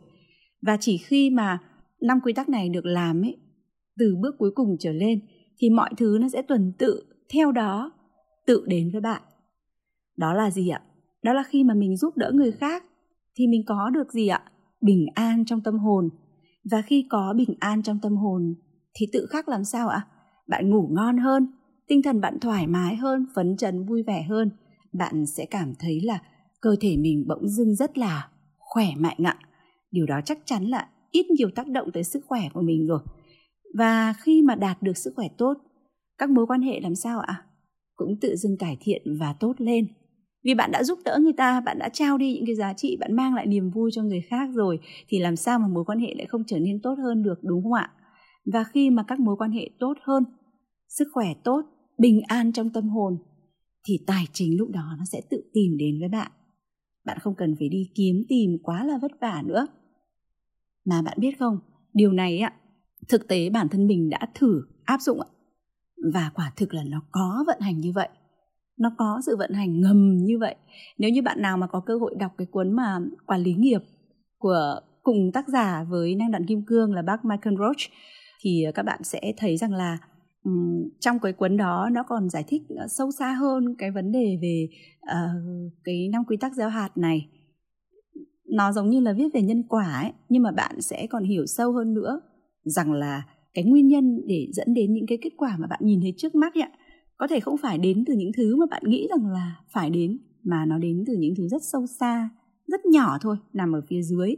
Và 0.67 0.77
chỉ 0.81 0.99
khi 0.99 1.31
mà 1.31 1.59
năm 2.01 2.21
quy 2.25 2.33
tắc 2.33 2.49
này 2.49 2.69
được 2.69 2.85
làm 2.85 3.23
ấy 3.23 3.37
từ 3.99 4.17
bước 4.21 4.35
cuối 4.39 4.51
cùng 4.55 4.77
trở 4.79 4.93
lên 4.93 5.21
thì 5.63 5.71
mọi 5.71 5.91
thứ 5.97 6.19
nó 6.21 6.29
sẽ 6.29 6.43
tuần 6.43 6.73
tự 6.79 7.05
theo 7.33 7.53
đó, 7.53 7.93
tự 8.47 8.65
đến 8.67 8.91
với 8.93 9.01
bạn. 9.01 9.23
Đó 10.17 10.35
là 10.35 10.51
gì 10.51 10.69
ạ? 10.69 10.83
Đó 11.23 11.33
là 11.33 11.43
khi 11.43 11.65
mà 11.65 11.75
mình 11.75 11.97
giúp 11.97 12.17
đỡ 12.17 12.31
người 12.35 12.53
khác 12.53 12.85
thì 13.35 13.47
mình 13.47 13.63
có 13.67 13.91
được 13.91 14.13
gì 14.13 14.29
ạ? 14.29 14.43
Bình 14.81 15.07
an 15.15 15.45
trong 15.45 15.61
tâm 15.61 15.79
hồn. 15.79 16.09
Và 16.71 16.83
khi 16.83 17.07
có 17.11 17.35
bình 17.37 17.55
an 17.61 17.83
trong 17.83 17.99
tâm 18.03 18.17
hồn 18.17 18.55
thì 18.95 19.07
tự 19.13 19.27
khắc 19.31 19.49
làm 19.49 19.65
sao 19.65 19.89
ạ? 19.89 20.07
Bạn 20.49 20.71
ngủ 20.71 20.89
ngon 20.91 21.19
hơn, 21.19 21.47
tinh 21.89 22.03
thần 22.03 22.21
bạn 22.21 22.39
thoải 22.41 22.67
mái 22.67 22.97
hơn, 22.97 23.27
phấn 23.35 23.57
chấn, 23.57 23.87
vui 23.87 24.03
vẻ 24.03 24.23
hơn. 24.29 24.51
Bạn 24.93 25.27
sẽ 25.27 25.47
cảm 25.47 25.73
thấy 25.79 26.01
là 26.01 26.23
cơ 26.61 26.77
thể 26.81 26.97
mình 26.97 27.25
bỗng 27.29 27.49
dưng 27.49 27.75
rất 27.75 27.99
là 27.99 28.29
khỏe 28.59 28.87
mạnh 28.97 29.19
ạ. 29.25 29.39
Điều 29.91 30.07
đó 30.07 30.21
chắc 30.25 30.39
chắn 30.45 30.65
là 30.65 30.89
ít 31.11 31.27
nhiều 31.31 31.49
tác 31.55 31.69
động 31.69 31.93
tới 31.93 32.05
sức 32.05 32.25
khỏe 32.27 32.41
của 32.55 32.63
mình 32.63 32.87
rồi 32.87 33.01
và 33.75 34.15
khi 34.19 34.43
mà 34.43 34.55
đạt 34.55 34.83
được 34.83 34.97
sức 34.97 35.13
khỏe 35.17 35.29
tốt, 35.39 35.55
các 36.19 36.31
mối 36.31 36.47
quan 36.47 36.63
hệ 36.63 36.81
làm 36.81 36.95
sao 36.95 37.21
ạ? 37.21 37.45
Cũng 37.95 38.21
tự 38.21 38.37
dưng 38.37 38.57
cải 38.59 38.77
thiện 38.81 39.03
và 39.21 39.33
tốt 39.41 39.55
lên. 39.59 39.87
Vì 40.45 40.55
bạn 40.55 40.71
đã 40.73 40.85
giúp 40.85 40.99
đỡ 41.05 41.19
người 41.23 41.33
ta, 41.33 41.61
bạn 41.61 41.79
đã 41.79 41.89
trao 41.89 42.19
đi 42.19 42.35
những 42.35 42.47
cái 42.47 42.55
giá 42.55 42.73
trị, 42.73 42.97
bạn 43.01 43.17
mang 43.17 43.35
lại 43.35 43.47
niềm 43.47 43.71
vui 43.71 43.91
cho 43.95 44.03
người 44.03 44.21
khác 44.21 44.49
rồi, 44.53 44.79
thì 45.09 45.19
làm 45.19 45.37
sao 45.37 45.59
mà 45.59 45.69
mối 45.69 45.85
quan 45.85 45.99
hệ 45.99 46.15
lại 46.15 46.27
không 46.27 46.43
trở 46.47 46.59
nên 46.59 46.81
tốt 46.83 46.95
hơn 47.03 47.23
được, 47.23 47.39
đúng 47.43 47.63
không 47.63 47.73
ạ? 47.73 47.93
Và 48.53 48.65
khi 48.65 48.91
mà 48.91 49.03
các 49.03 49.21
mối 49.21 49.37
quan 49.39 49.53
hệ 49.53 49.71
tốt 49.79 49.95
hơn, 50.03 50.25
sức 50.89 51.09
khỏe 51.13 51.35
tốt, 51.45 51.63
bình 51.99 52.21
an 52.29 52.53
trong 52.53 52.71
tâm 52.71 52.89
hồn, 52.89 53.19
thì 53.89 53.99
tài 54.07 54.25
chính 54.33 54.59
lúc 54.59 54.71
đó 54.71 54.95
nó 54.99 55.05
sẽ 55.05 55.21
tự 55.31 55.51
tìm 55.53 55.77
đến 55.79 56.01
với 56.01 56.09
bạn. 56.09 56.31
Bạn 57.05 57.19
không 57.21 57.35
cần 57.35 57.57
phải 57.59 57.69
đi 57.69 57.91
kiếm 57.95 58.25
tìm 58.29 58.51
quá 58.63 58.85
là 58.85 58.99
vất 59.03 59.13
vả 59.21 59.43
nữa. 59.47 59.67
Mà 60.85 61.03
bạn 61.03 61.19
biết 61.21 61.39
không, 61.39 61.59
điều 61.95 62.13
này 62.13 62.39
ạ 62.39 62.53
thực 63.09 63.29
tế 63.29 63.51
bản 63.51 63.69
thân 63.69 63.87
mình 63.87 64.11
đã 64.11 64.19
thử 64.35 64.63
áp 64.85 65.01
dụng 65.01 65.21
ạ. 65.21 65.29
Và 66.15 66.31
quả 66.35 66.53
thực 66.57 66.75
là 66.75 66.83
nó 66.85 67.03
có 67.11 67.45
vận 67.47 67.61
hành 67.61 67.81
như 67.81 67.93
vậy. 67.95 68.09
Nó 68.79 68.91
có 68.99 69.21
sự 69.27 69.37
vận 69.37 69.53
hành 69.53 69.81
ngầm 69.81 70.17
như 70.17 70.39
vậy. 70.39 70.55
Nếu 70.99 71.11
như 71.11 71.23
bạn 71.23 71.43
nào 71.43 71.57
mà 71.57 71.67
có 71.67 71.81
cơ 71.81 71.99
hội 71.99 72.15
đọc 72.19 72.33
cái 72.39 72.47
cuốn 72.51 72.73
mà 72.73 72.99
quản 73.27 73.41
lý 73.41 73.55
nghiệp 73.55 73.81
của 74.39 74.81
cùng 75.03 75.33
tác 75.33 75.49
giả 75.49 75.85
với 75.89 76.15
năng 76.15 76.31
đoạn 76.31 76.47
kim 76.47 76.63
cương 76.67 76.95
là 76.95 77.03
bác 77.03 77.25
Michael 77.25 77.57
Roach 77.59 77.93
thì 78.43 78.65
các 78.75 78.83
bạn 78.83 79.05
sẽ 79.05 79.33
thấy 79.37 79.57
rằng 79.57 79.73
là 79.73 79.99
um, 80.45 80.89
trong 81.01 81.19
cái 81.19 81.33
cuốn 81.33 81.57
đó 81.57 81.89
nó 81.93 82.03
còn 82.03 82.29
giải 82.29 82.45
thích 82.49 82.63
ờ, 82.69 82.87
sâu 82.89 83.11
xa 83.11 83.33
hơn 83.33 83.75
cái 83.79 83.91
vấn 83.91 84.13
đề 84.13 84.39
về 84.43 84.69
uh, 85.03 85.73
cái 85.85 86.09
năm 86.13 86.25
quy 86.25 86.37
tắc 86.37 86.53
gieo 86.55 86.69
hạt 86.69 86.91
này. 86.97 87.29
Nó 88.45 88.73
giống 88.73 88.91
như 88.91 89.01
là 89.01 89.13
viết 89.13 89.29
về 89.35 89.43
nhân 89.43 89.63
quả 89.69 90.01
ấy 90.03 90.13
nhưng 90.29 90.43
mà 90.43 90.51
bạn 90.51 90.81
sẽ 90.81 91.07
còn 91.07 91.25
hiểu 91.25 91.47
sâu 91.47 91.73
hơn 91.73 91.95
nữa 91.95 92.21
rằng 92.65 92.93
là 92.93 93.23
cái 93.55 93.65
nguyên 93.65 93.89
nhân 93.89 94.21
để 94.27 94.49
dẫn 94.53 94.75
đến 94.75 94.93
những 94.93 95.07
cái 95.07 95.19
kết 95.23 95.31
quả 95.37 95.57
mà 95.61 95.67
bạn 95.67 95.81
nhìn 95.83 96.01
thấy 96.01 96.15
trước 96.17 96.35
mắt 96.35 96.55
ạ 96.55 96.71
có 97.17 97.27
thể 97.27 97.41
không 97.41 97.57
phải 97.63 97.79
đến 97.79 98.05
từ 98.07 98.15
những 98.15 98.33
thứ 98.37 98.57
mà 98.57 98.67
bạn 98.71 98.83
nghĩ 98.87 99.09
rằng 99.11 99.27
là 99.27 99.57
phải 99.73 99.91
đến 99.91 100.19
mà 100.43 100.65
nó 100.67 100.79
đến 100.79 101.05
từ 101.07 101.17
những 101.19 101.35
thứ 101.37 101.49
rất 101.49 101.63
sâu 101.73 101.87
xa 102.01 102.31
rất 102.67 102.81
nhỏ 102.87 103.19
thôi 103.21 103.37
nằm 103.53 103.73
ở 103.73 103.83
phía 103.89 104.03
dưới 104.03 104.35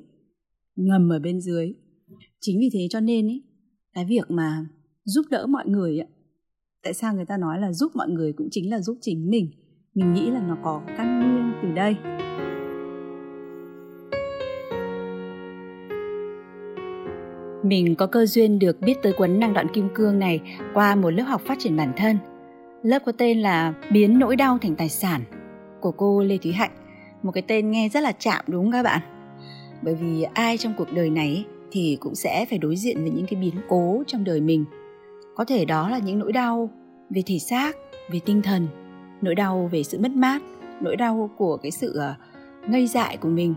ngầm 0.76 1.12
ở 1.12 1.18
bên 1.18 1.40
dưới. 1.40 1.72
Chính 2.40 2.58
vì 2.60 2.70
thế 2.72 2.86
cho 2.90 3.00
nên 3.00 3.26
ấy, 3.26 3.42
cái 3.94 4.04
việc 4.04 4.30
mà 4.30 4.66
giúp 5.04 5.26
đỡ 5.30 5.46
mọi 5.46 5.66
người 5.66 5.98
ấy, 5.98 6.08
tại 6.82 6.94
sao 6.94 7.14
người 7.14 7.26
ta 7.26 7.36
nói 7.36 7.60
là 7.60 7.72
giúp 7.72 7.92
mọi 7.94 8.08
người 8.08 8.32
cũng 8.32 8.48
chính 8.50 8.70
là 8.70 8.80
giúp 8.80 8.98
chính 9.00 9.30
mình? 9.30 9.50
Mình 9.94 10.14
nghĩ 10.14 10.30
là 10.30 10.46
nó 10.48 10.58
có 10.64 10.82
căn 10.86 11.18
nguyên 11.18 11.52
từ 11.62 11.68
đây. 11.74 12.13
Mình 17.64 17.94
có 17.94 18.06
cơ 18.06 18.26
duyên 18.26 18.58
được 18.58 18.80
biết 18.80 19.02
tới 19.02 19.12
cuốn 19.12 19.40
năng 19.40 19.52
đoạn 19.52 19.66
kim 19.68 19.88
cương 19.94 20.18
này 20.18 20.40
qua 20.74 20.94
một 20.94 21.10
lớp 21.10 21.22
học 21.22 21.42
phát 21.44 21.58
triển 21.58 21.76
bản 21.76 21.92
thân. 21.96 22.18
Lớp 22.82 22.98
có 23.06 23.12
tên 23.12 23.40
là 23.40 23.74
Biến 23.90 24.18
nỗi 24.18 24.36
đau 24.36 24.58
thành 24.58 24.76
tài 24.76 24.88
sản 24.88 25.20
của 25.80 25.90
cô 25.90 26.22
Lê 26.22 26.38
Thúy 26.38 26.52
Hạnh. 26.52 26.70
Một 27.22 27.32
cái 27.32 27.42
tên 27.42 27.70
nghe 27.70 27.88
rất 27.88 28.00
là 28.00 28.12
chạm 28.12 28.44
đúng 28.48 28.64
không 28.64 28.72
các 28.72 28.82
bạn? 28.82 29.00
Bởi 29.82 29.94
vì 29.94 30.22
ai 30.22 30.58
trong 30.58 30.74
cuộc 30.78 30.92
đời 30.92 31.10
này 31.10 31.44
thì 31.70 31.96
cũng 32.00 32.14
sẽ 32.14 32.46
phải 32.50 32.58
đối 32.58 32.76
diện 32.76 33.02
với 33.02 33.10
những 33.10 33.26
cái 33.26 33.40
biến 33.40 33.54
cố 33.68 34.02
trong 34.06 34.24
đời 34.24 34.40
mình. 34.40 34.64
Có 35.36 35.44
thể 35.44 35.64
đó 35.64 35.88
là 35.88 35.98
những 35.98 36.18
nỗi 36.18 36.32
đau 36.32 36.70
về 37.10 37.22
thể 37.26 37.38
xác, 37.38 37.76
về 38.10 38.20
tinh 38.24 38.42
thần, 38.42 38.68
nỗi 39.22 39.34
đau 39.34 39.68
về 39.72 39.82
sự 39.82 39.98
mất 39.98 40.10
mát, 40.10 40.42
nỗi 40.80 40.96
đau 40.96 41.30
của 41.36 41.56
cái 41.56 41.70
sự 41.70 41.96
ờ, 41.96 42.14
ngây 42.68 42.86
dại 42.86 43.16
của 43.16 43.28
mình 43.28 43.54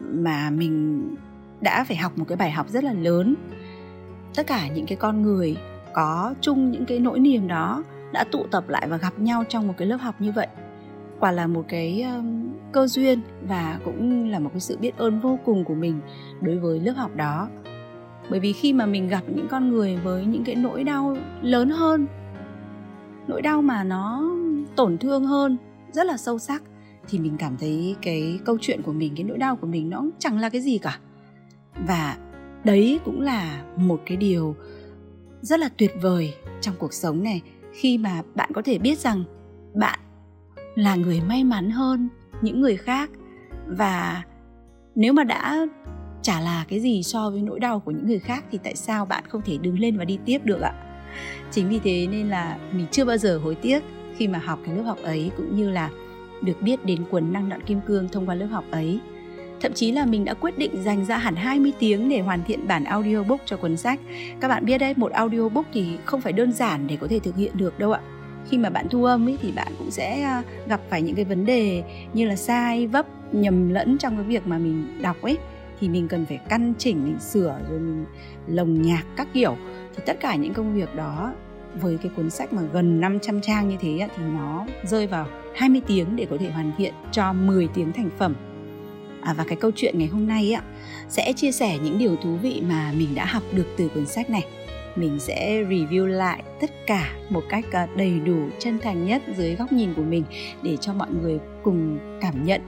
mà 0.00 0.50
mình 0.50 1.02
đã 1.60 1.84
phải 1.84 1.96
học 1.96 2.18
một 2.18 2.24
cái 2.28 2.36
bài 2.36 2.50
học 2.50 2.68
rất 2.68 2.84
là 2.84 2.92
lớn. 2.92 3.34
Tất 4.34 4.46
cả 4.46 4.68
những 4.68 4.86
cái 4.86 4.96
con 4.96 5.22
người 5.22 5.56
có 5.92 6.34
chung 6.40 6.70
những 6.70 6.86
cái 6.86 6.98
nỗi 6.98 7.18
niềm 7.18 7.48
đó 7.48 7.84
đã 8.12 8.24
tụ 8.24 8.46
tập 8.50 8.68
lại 8.68 8.86
và 8.88 8.96
gặp 8.96 9.18
nhau 9.18 9.44
trong 9.48 9.66
một 9.66 9.74
cái 9.76 9.88
lớp 9.88 9.96
học 9.96 10.14
như 10.18 10.32
vậy 10.32 10.46
quả 11.20 11.32
là 11.32 11.46
một 11.46 11.64
cái 11.68 12.02
um, 12.02 12.52
cơ 12.72 12.86
duyên 12.86 13.20
và 13.48 13.78
cũng 13.84 14.30
là 14.30 14.38
một 14.38 14.50
cái 14.52 14.60
sự 14.60 14.76
biết 14.76 14.96
ơn 14.96 15.20
vô 15.20 15.38
cùng 15.44 15.64
của 15.64 15.74
mình 15.74 16.00
đối 16.40 16.58
với 16.58 16.80
lớp 16.80 16.92
học 16.92 17.16
đó. 17.16 17.48
Bởi 18.30 18.40
vì 18.40 18.52
khi 18.52 18.72
mà 18.72 18.86
mình 18.86 19.08
gặp 19.08 19.22
những 19.26 19.48
con 19.48 19.70
người 19.70 19.96
với 19.96 20.24
những 20.24 20.44
cái 20.44 20.54
nỗi 20.54 20.84
đau 20.84 21.16
lớn 21.42 21.70
hơn 21.70 22.06
nỗi 23.26 23.42
đau 23.42 23.62
mà 23.62 23.84
nó 23.84 24.30
tổn 24.76 24.98
thương 24.98 25.24
hơn 25.24 25.56
rất 25.92 26.06
là 26.06 26.16
sâu 26.16 26.38
sắc 26.38 26.62
thì 27.08 27.18
mình 27.18 27.36
cảm 27.38 27.56
thấy 27.56 27.96
cái 28.02 28.38
câu 28.44 28.58
chuyện 28.60 28.82
của 28.82 28.92
mình 28.92 29.12
cái 29.16 29.24
nỗi 29.24 29.38
đau 29.38 29.56
của 29.56 29.66
mình 29.66 29.90
nó 29.90 30.04
chẳng 30.18 30.38
là 30.38 30.48
cái 30.48 30.60
gì 30.60 30.78
cả 30.78 30.98
và 31.74 32.16
đấy 32.64 33.00
cũng 33.04 33.20
là 33.20 33.62
một 33.76 34.00
cái 34.06 34.16
điều 34.16 34.56
rất 35.42 35.60
là 35.60 35.68
tuyệt 35.76 35.92
vời 36.00 36.34
trong 36.60 36.74
cuộc 36.78 36.92
sống 36.92 37.22
này. 37.22 37.42
Khi 37.72 37.98
mà 37.98 38.22
bạn 38.34 38.50
có 38.54 38.62
thể 38.64 38.78
biết 38.78 38.98
rằng 38.98 39.24
bạn 39.74 39.98
là 40.74 40.94
người 40.94 41.20
may 41.20 41.44
mắn 41.44 41.70
hơn 41.70 42.08
những 42.42 42.60
người 42.60 42.76
khác. 42.76 43.10
Và 43.66 44.22
nếu 44.94 45.12
mà 45.12 45.24
đã 45.24 45.66
chả 46.22 46.40
là 46.40 46.64
cái 46.68 46.80
gì 46.80 47.02
so 47.02 47.30
với 47.30 47.42
nỗi 47.42 47.60
đau 47.60 47.80
của 47.80 47.90
những 47.90 48.06
người 48.06 48.18
khác 48.18 48.44
thì 48.50 48.58
tại 48.62 48.76
sao 48.76 49.06
bạn 49.06 49.24
không 49.28 49.42
thể 49.44 49.58
đứng 49.58 49.78
lên 49.78 49.98
và 49.98 50.04
đi 50.04 50.18
tiếp 50.24 50.38
được 50.44 50.60
ạ? 50.60 50.72
Chính 51.50 51.68
vì 51.68 51.78
thế 51.78 52.06
nên 52.10 52.28
là 52.28 52.58
mình 52.72 52.86
chưa 52.90 53.04
bao 53.04 53.16
giờ 53.16 53.38
hối 53.38 53.54
tiếc 53.54 53.82
khi 54.16 54.28
mà 54.28 54.38
học 54.38 54.58
cái 54.66 54.76
lớp 54.76 54.82
học 54.82 54.98
ấy, 55.02 55.30
cũng 55.36 55.56
như 55.56 55.70
là 55.70 55.90
được 56.42 56.62
biết 56.62 56.84
đến 56.84 57.04
cuốn 57.10 57.32
năng 57.32 57.48
đoạn 57.48 57.62
kim 57.66 57.80
cương 57.86 58.08
thông 58.08 58.28
qua 58.28 58.34
lớp 58.34 58.46
học 58.46 58.64
ấy. 58.70 59.00
Thậm 59.60 59.72
chí 59.72 59.92
là 59.92 60.06
mình 60.06 60.24
đã 60.24 60.34
quyết 60.34 60.58
định 60.58 60.82
dành 60.82 61.04
ra 61.04 61.16
hẳn 61.16 61.36
20 61.36 61.72
tiếng 61.78 62.08
để 62.08 62.20
hoàn 62.20 62.44
thiện 62.44 62.68
bản 62.68 62.84
audiobook 62.84 63.40
cho 63.44 63.56
cuốn 63.56 63.76
sách. 63.76 64.00
Các 64.40 64.48
bạn 64.48 64.64
biết 64.64 64.78
đấy, 64.78 64.94
một 64.96 65.12
audiobook 65.12 65.66
thì 65.72 65.96
không 66.04 66.20
phải 66.20 66.32
đơn 66.32 66.52
giản 66.52 66.86
để 66.86 66.96
có 67.00 67.06
thể 67.06 67.18
thực 67.18 67.36
hiện 67.36 67.52
được 67.54 67.78
đâu 67.78 67.92
ạ. 67.92 68.00
Khi 68.48 68.58
mà 68.58 68.70
bạn 68.70 68.88
thu 68.90 69.04
âm 69.04 69.28
ấy 69.28 69.38
thì 69.42 69.52
bạn 69.52 69.72
cũng 69.78 69.90
sẽ 69.90 70.22
à, 70.22 70.42
gặp 70.68 70.80
phải 70.90 71.02
những 71.02 71.14
cái 71.14 71.24
vấn 71.24 71.46
đề 71.46 71.82
như 72.12 72.26
là 72.26 72.36
sai, 72.36 72.86
vấp, 72.86 73.06
nhầm 73.32 73.68
lẫn 73.68 73.98
trong 73.98 74.16
cái 74.16 74.24
việc 74.24 74.46
mà 74.46 74.58
mình 74.58 74.98
đọc 75.02 75.22
ấy 75.22 75.38
thì 75.80 75.88
mình 75.88 76.08
cần 76.08 76.26
phải 76.26 76.40
căn 76.48 76.72
chỉnh, 76.78 77.04
mình 77.04 77.20
sửa 77.20 77.58
rồi 77.70 77.80
mình 77.80 78.04
lồng 78.46 78.82
nhạc 78.82 79.02
các 79.16 79.28
kiểu 79.34 79.56
thì 79.96 80.02
tất 80.06 80.20
cả 80.20 80.36
những 80.36 80.54
công 80.54 80.74
việc 80.74 80.94
đó 80.94 81.32
với 81.80 81.98
cái 82.02 82.12
cuốn 82.16 82.30
sách 82.30 82.52
mà 82.52 82.62
gần 82.72 83.00
500 83.00 83.40
trang 83.40 83.68
như 83.68 83.76
thế 83.80 84.08
thì 84.16 84.22
nó 84.32 84.66
rơi 84.84 85.06
vào 85.06 85.26
20 85.54 85.82
tiếng 85.86 86.16
để 86.16 86.26
có 86.30 86.36
thể 86.40 86.50
hoàn 86.50 86.72
thiện 86.78 86.94
cho 87.12 87.32
10 87.32 87.68
tiếng 87.74 87.92
thành 87.92 88.10
phẩm 88.18 88.34
à, 89.22 89.32
và 89.32 89.44
cái 89.44 89.56
câu 89.56 89.70
chuyện 89.76 89.98
ngày 89.98 90.08
hôm 90.08 90.26
nay 90.26 90.52
ạ 90.52 90.62
sẽ 91.08 91.32
chia 91.32 91.52
sẻ 91.52 91.78
những 91.78 91.98
điều 91.98 92.16
thú 92.16 92.36
vị 92.42 92.62
mà 92.68 92.92
mình 92.96 93.14
đã 93.14 93.24
học 93.24 93.42
được 93.52 93.66
từ 93.76 93.88
cuốn 93.88 94.06
sách 94.06 94.30
này. 94.30 94.44
Mình 94.96 95.18
sẽ 95.20 95.64
review 95.68 96.06
lại 96.06 96.42
tất 96.60 96.70
cả 96.86 97.12
một 97.30 97.42
cách 97.48 97.64
ờ, 97.72 97.86
đầy 97.96 98.20
đủ 98.20 98.48
chân 98.58 98.78
thành 98.82 99.06
nhất 99.06 99.22
dưới 99.36 99.54
góc 99.54 99.72
nhìn 99.72 99.94
của 99.94 100.02
mình 100.02 100.24
để 100.62 100.76
cho 100.76 100.92
mọi 100.92 101.08
người 101.22 101.38
cùng 101.62 101.98
cảm 102.20 102.44
nhận. 102.44 102.60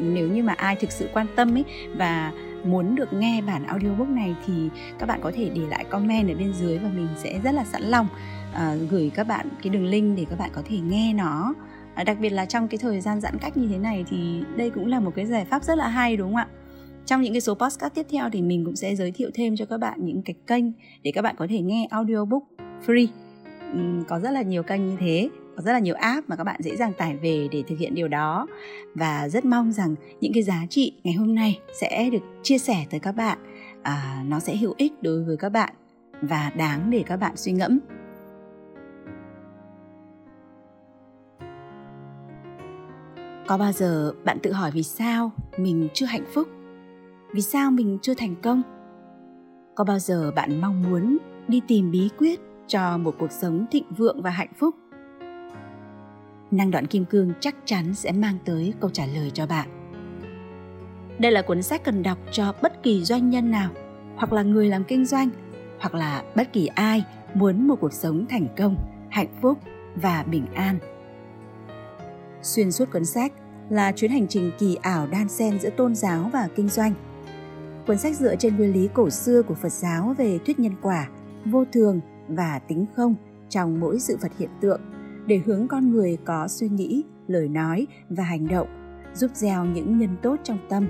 Nếu 0.00 0.28
như 0.28 0.42
mà 0.42 0.52
ai 0.52 0.76
thực 0.76 0.92
sự 0.92 1.08
quan 1.12 1.26
tâm 1.36 1.56
ấy 1.56 1.64
và 1.96 2.32
muốn 2.64 2.94
được 2.94 3.12
nghe 3.12 3.42
bản 3.46 3.66
audiobook 3.66 4.08
này 4.08 4.34
thì 4.46 4.68
các 4.98 5.06
bạn 5.06 5.20
có 5.22 5.32
thể 5.34 5.50
để 5.54 5.62
lại 5.68 5.84
comment 5.84 6.28
ở 6.28 6.34
bên 6.34 6.52
dưới 6.52 6.78
và 6.78 6.88
mình 6.88 7.08
sẽ 7.16 7.40
rất 7.44 7.52
là 7.54 7.64
sẵn 7.64 7.82
lòng 7.82 8.08
uh, 8.52 8.90
gửi 8.90 9.10
các 9.14 9.26
bạn 9.26 9.48
cái 9.62 9.70
đường 9.70 9.86
link 9.86 10.18
để 10.18 10.26
các 10.30 10.38
bạn 10.38 10.50
có 10.54 10.62
thể 10.68 10.78
nghe 10.78 11.12
nó. 11.12 11.54
À, 11.98 12.04
đặc 12.04 12.18
biệt 12.20 12.30
là 12.30 12.44
trong 12.44 12.68
cái 12.68 12.78
thời 12.78 13.00
gian 13.00 13.20
giãn 13.20 13.38
cách 13.38 13.56
như 13.56 13.68
thế 13.68 13.78
này 13.78 14.04
thì 14.08 14.42
đây 14.56 14.70
cũng 14.70 14.86
là 14.86 15.00
một 15.00 15.12
cái 15.16 15.26
giải 15.26 15.44
pháp 15.44 15.64
rất 15.64 15.78
là 15.78 15.88
hay 15.88 16.16
đúng 16.16 16.28
không 16.28 16.36
ạ? 16.36 16.48
Trong 17.06 17.22
những 17.22 17.32
cái 17.32 17.40
số 17.40 17.54
podcast 17.54 17.94
tiếp 17.94 18.06
theo 18.10 18.30
thì 18.32 18.42
mình 18.42 18.64
cũng 18.64 18.76
sẽ 18.76 18.94
giới 18.94 19.10
thiệu 19.10 19.30
thêm 19.34 19.56
cho 19.56 19.66
các 19.66 19.78
bạn 19.78 20.04
những 20.04 20.22
cái 20.22 20.34
kênh 20.46 20.64
để 21.02 21.12
các 21.14 21.22
bạn 21.22 21.34
có 21.38 21.46
thể 21.50 21.60
nghe 21.60 21.86
audiobook 21.90 22.42
free. 22.86 23.06
Uhm, 23.72 24.04
có 24.04 24.20
rất 24.20 24.30
là 24.30 24.42
nhiều 24.42 24.62
kênh 24.62 24.88
như 24.88 24.96
thế 25.00 25.28
có 25.56 25.62
rất 25.62 25.72
là 25.72 25.78
nhiều 25.78 25.94
app 25.94 26.28
mà 26.28 26.36
các 26.36 26.44
bạn 26.44 26.60
dễ 26.62 26.76
dàng 26.76 26.92
tải 26.98 27.16
về 27.16 27.48
để 27.52 27.62
thực 27.68 27.78
hiện 27.78 27.94
điều 27.94 28.08
đó. 28.08 28.46
Và 28.94 29.28
rất 29.28 29.44
mong 29.44 29.72
rằng 29.72 29.94
những 30.20 30.32
cái 30.32 30.42
giá 30.42 30.66
trị 30.70 30.92
ngày 31.04 31.14
hôm 31.14 31.34
nay 31.34 31.58
sẽ 31.80 32.10
được 32.10 32.22
chia 32.42 32.58
sẻ 32.58 32.86
tới 32.90 33.00
các 33.00 33.12
bạn. 33.12 33.38
À, 33.82 34.22
nó 34.26 34.40
sẽ 34.40 34.56
hữu 34.56 34.74
ích 34.76 34.92
đối 35.02 35.24
với 35.24 35.36
các 35.36 35.48
bạn 35.48 35.74
và 36.22 36.52
đáng 36.56 36.90
để 36.90 37.04
các 37.06 37.16
bạn 37.16 37.36
suy 37.36 37.52
ngẫm. 37.52 37.78
Có 43.48 43.58
bao 43.58 43.72
giờ 43.72 44.12
bạn 44.24 44.38
tự 44.42 44.52
hỏi 44.52 44.70
vì 44.70 44.82
sao 44.82 45.32
mình 45.56 45.88
chưa 45.94 46.06
hạnh 46.06 46.24
phúc? 46.34 46.48
Vì 47.32 47.40
sao 47.40 47.70
mình 47.70 47.98
chưa 48.02 48.14
thành 48.14 48.34
công? 48.42 48.62
Có 49.74 49.84
bao 49.84 49.98
giờ 49.98 50.32
bạn 50.36 50.60
mong 50.60 50.82
muốn 50.82 51.18
đi 51.48 51.60
tìm 51.68 51.90
bí 51.90 52.08
quyết 52.18 52.40
cho 52.66 52.98
một 52.98 53.14
cuộc 53.18 53.32
sống 53.32 53.66
thịnh 53.70 53.84
vượng 53.96 54.22
và 54.22 54.30
hạnh 54.30 54.52
phúc? 54.58 54.74
Năng 56.50 56.70
đoạn 56.70 56.86
kim 56.86 57.04
cương 57.04 57.32
chắc 57.40 57.56
chắn 57.64 57.94
sẽ 57.94 58.12
mang 58.12 58.38
tới 58.44 58.74
câu 58.80 58.90
trả 58.90 59.06
lời 59.06 59.30
cho 59.34 59.46
bạn. 59.46 59.68
Đây 61.18 61.32
là 61.32 61.42
cuốn 61.42 61.62
sách 61.62 61.84
cần 61.84 62.02
đọc 62.02 62.18
cho 62.32 62.54
bất 62.62 62.82
kỳ 62.82 63.04
doanh 63.04 63.30
nhân 63.30 63.50
nào, 63.50 63.70
hoặc 64.16 64.32
là 64.32 64.42
người 64.42 64.68
làm 64.68 64.84
kinh 64.84 65.04
doanh, 65.04 65.28
hoặc 65.80 65.94
là 65.94 66.22
bất 66.36 66.52
kỳ 66.52 66.66
ai 66.66 67.04
muốn 67.34 67.68
một 67.68 67.76
cuộc 67.80 67.92
sống 67.92 68.26
thành 68.28 68.46
công, 68.56 68.76
hạnh 69.10 69.38
phúc 69.42 69.58
và 69.94 70.24
bình 70.30 70.46
an. 70.54 70.78
Xuyên 72.42 72.72
suốt 72.72 72.90
cuốn 72.92 73.04
sách 73.04 73.32
là 73.70 73.92
chuyến 73.92 74.10
hành 74.10 74.28
trình 74.28 74.50
kỳ 74.58 74.74
ảo 74.74 75.06
đan 75.06 75.28
xen 75.28 75.60
giữa 75.60 75.70
tôn 75.70 75.94
giáo 75.94 76.30
và 76.32 76.48
kinh 76.56 76.68
doanh. 76.68 76.92
Cuốn 77.86 77.98
sách 77.98 78.16
dựa 78.16 78.36
trên 78.36 78.56
nguyên 78.56 78.72
lý 78.72 78.88
cổ 78.94 79.10
xưa 79.10 79.42
của 79.42 79.54
Phật 79.54 79.72
giáo 79.72 80.14
về 80.18 80.38
thuyết 80.38 80.58
nhân 80.58 80.74
quả, 80.82 81.08
vô 81.44 81.64
thường 81.72 82.00
và 82.28 82.60
tính 82.68 82.86
không 82.96 83.14
trong 83.48 83.80
mỗi 83.80 84.00
sự 84.00 84.16
vật 84.20 84.32
hiện 84.38 84.50
tượng 84.60 84.80
để 85.26 85.40
hướng 85.46 85.68
con 85.68 85.90
người 85.90 86.18
có 86.24 86.48
suy 86.48 86.68
nghĩ, 86.68 87.04
lời 87.26 87.48
nói 87.48 87.86
và 88.08 88.24
hành 88.24 88.48
động, 88.48 88.68
giúp 89.14 89.30
gieo 89.34 89.64
những 89.64 89.98
nhân 89.98 90.16
tốt 90.22 90.36
trong 90.44 90.58
tâm. 90.68 90.88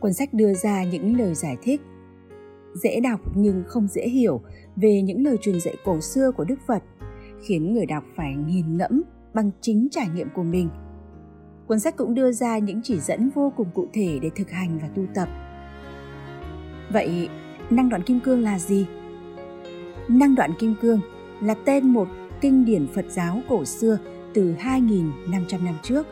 Cuốn 0.00 0.12
sách 0.12 0.34
đưa 0.34 0.54
ra 0.54 0.84
những 0.84 1.18
lời 1.18 1.34
giải 1.34 1.56
thích 1.62 1.80
dễ 2.74 3.00
đọc 3.00 3.20
nhưng 3.34 3.62
không 3.66 3.88
dễ 3.88 4.08
hiểu 4.08 4.40
về 4.76 5.02
những 5.02 5.24
lời 5.24 5.36
truyền 5.40 5.60
dạy 5.60 5.76
cổ 5.84 6.00
xưa 6.00 6.30
của 6.30 6.44
Đức 6.44 6.58
Phật, 6.66 6.82
khiến 7.46 7.74
người 7.74 7.86
đọc 7.86 8.04
phải 8.16 8.34
nghiền 8.34 8.76
ngẫm 8.76 9.02
bằng 9.34 9.50
chính 9.60 9.88
trải 9.90 10.08
nghiệm 10.08 10.28
của 10.34 10.42
mình. 10.42 10.68
Cuốn 11.66 11.80
sách 11.80 11.96
cũng 11.96 12.14
đưa 12.14 12.32
ra 12.32 12.58
những 12.58 12.80
chỉ 12.82 13.00
dẫn 13.00 13.30
vô 13.34 13.52
cùng 13.56 13.68
cụ 13.74 13.88
thể 13.92 14.18
để 14.22 14.30
thực 14.36 14.50
hành 14.50 14.78
và 14.78 14.88
tu 14.94 15.02
tập. 15.14 15.28
Vậy, 16.92 17.28
năng 17.70 17.88
đoạn 17.88 18.02
kim 18.02 18.20
cương 18.20 18.42
là 18.42 18.58
gì? 18.58 18.86
Năng 20.08 20.34
đoạn 20.34 20.50
kim 20.58 20.74
cương 20.80 21.00
là 21.40 21.54
tên 21.64 21.88
một 21.88 22.08
kinh 22.40 22.64
điển 22.64 22.86
Phật 22.94 23.04
giáo 23.08 23.40
cổ 23.48 23.64
xưa 23.64 23.98
từ 24.34 24.54
2.500 24.54 25.64
năm 25.64 25.74
trước. 25.82 26.06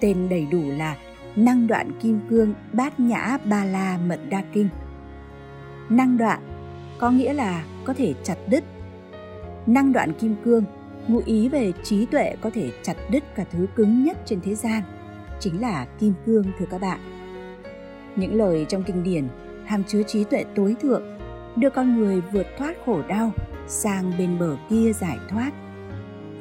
Tên 0.00 0.28
đầy 0.28 0.46
đủ 0.50 0.62
là 0.66 0.96
Năng 1.36 1.66
đoạn 1.66 1.92
kim 2.00 2.20
cương 2.30 2.54
bát 2.72 3.00
nhã 3.00 3.38
ba 3.44 3.64
la 3.64 3.98
mật 4.06 4.20
đa 4.30 4.42
kinh. 4.52 4.68
Năng 5.88 6.16
đoạn 6.16 6.40
có 6.98 7.10
nghĩa 7.10 7.32
là 7.32 7.64
có 7.84 7.94
thể 7.94 8.14
chặt 8.22 8.36
đứt. 8.48 8.64
Năng 9.66 9.92
đoạn 9.92 10.12
kim 10.12 10.34
cương 10.44 10.64
ngụ 11.08 11.22
ý 11.26 11.48
về 11.48 11.72
trí 11.82 12.06
tuệ 12.06 12.34
có 12.40 12.50
thể 12.54 12.70
chặt 12.82 12.96
đứt 13.10 13.24
cả 13.34 13.44
thứ 13.52 13.66
cứng 13.76 14.04
nhất 14.04 14.18
trên 14.26 14.40
thế 14.40 14.54
gian, 14.54 14.82
chính 15.40 15.60
là 15.60 15.86
kim 15.98 16.12
cương 16.26 16.44
thưa 16.58 16.66
các 16.70 16.80
bạn. 16.80 17.00
Những 18.16 18.34
lời 18.34 18.66
trong 18.68 18.82
kinh 18.82 19.02
điển 19.02 19.28
hàm 19.64 19.84
chứa 19.84 20.02
trí 20.02 20.24
tuệ 20.24 20.44
tối 20.54 20.76
thượng, 20.82 21.02
đưa 21.56 21.70
con 21.70 21.96
người 21.96 22.20
vượt 22.32 22.46
thoát 22.58 22.74
khổ 22.86 23.02
đau 23.08 23.32
sang 23.66 24.12
bên 24.18 24.38
bờ 24.38 24.56
kia 24.70 24.92
giải 24.92 25.18
thoát. 25.28 25.50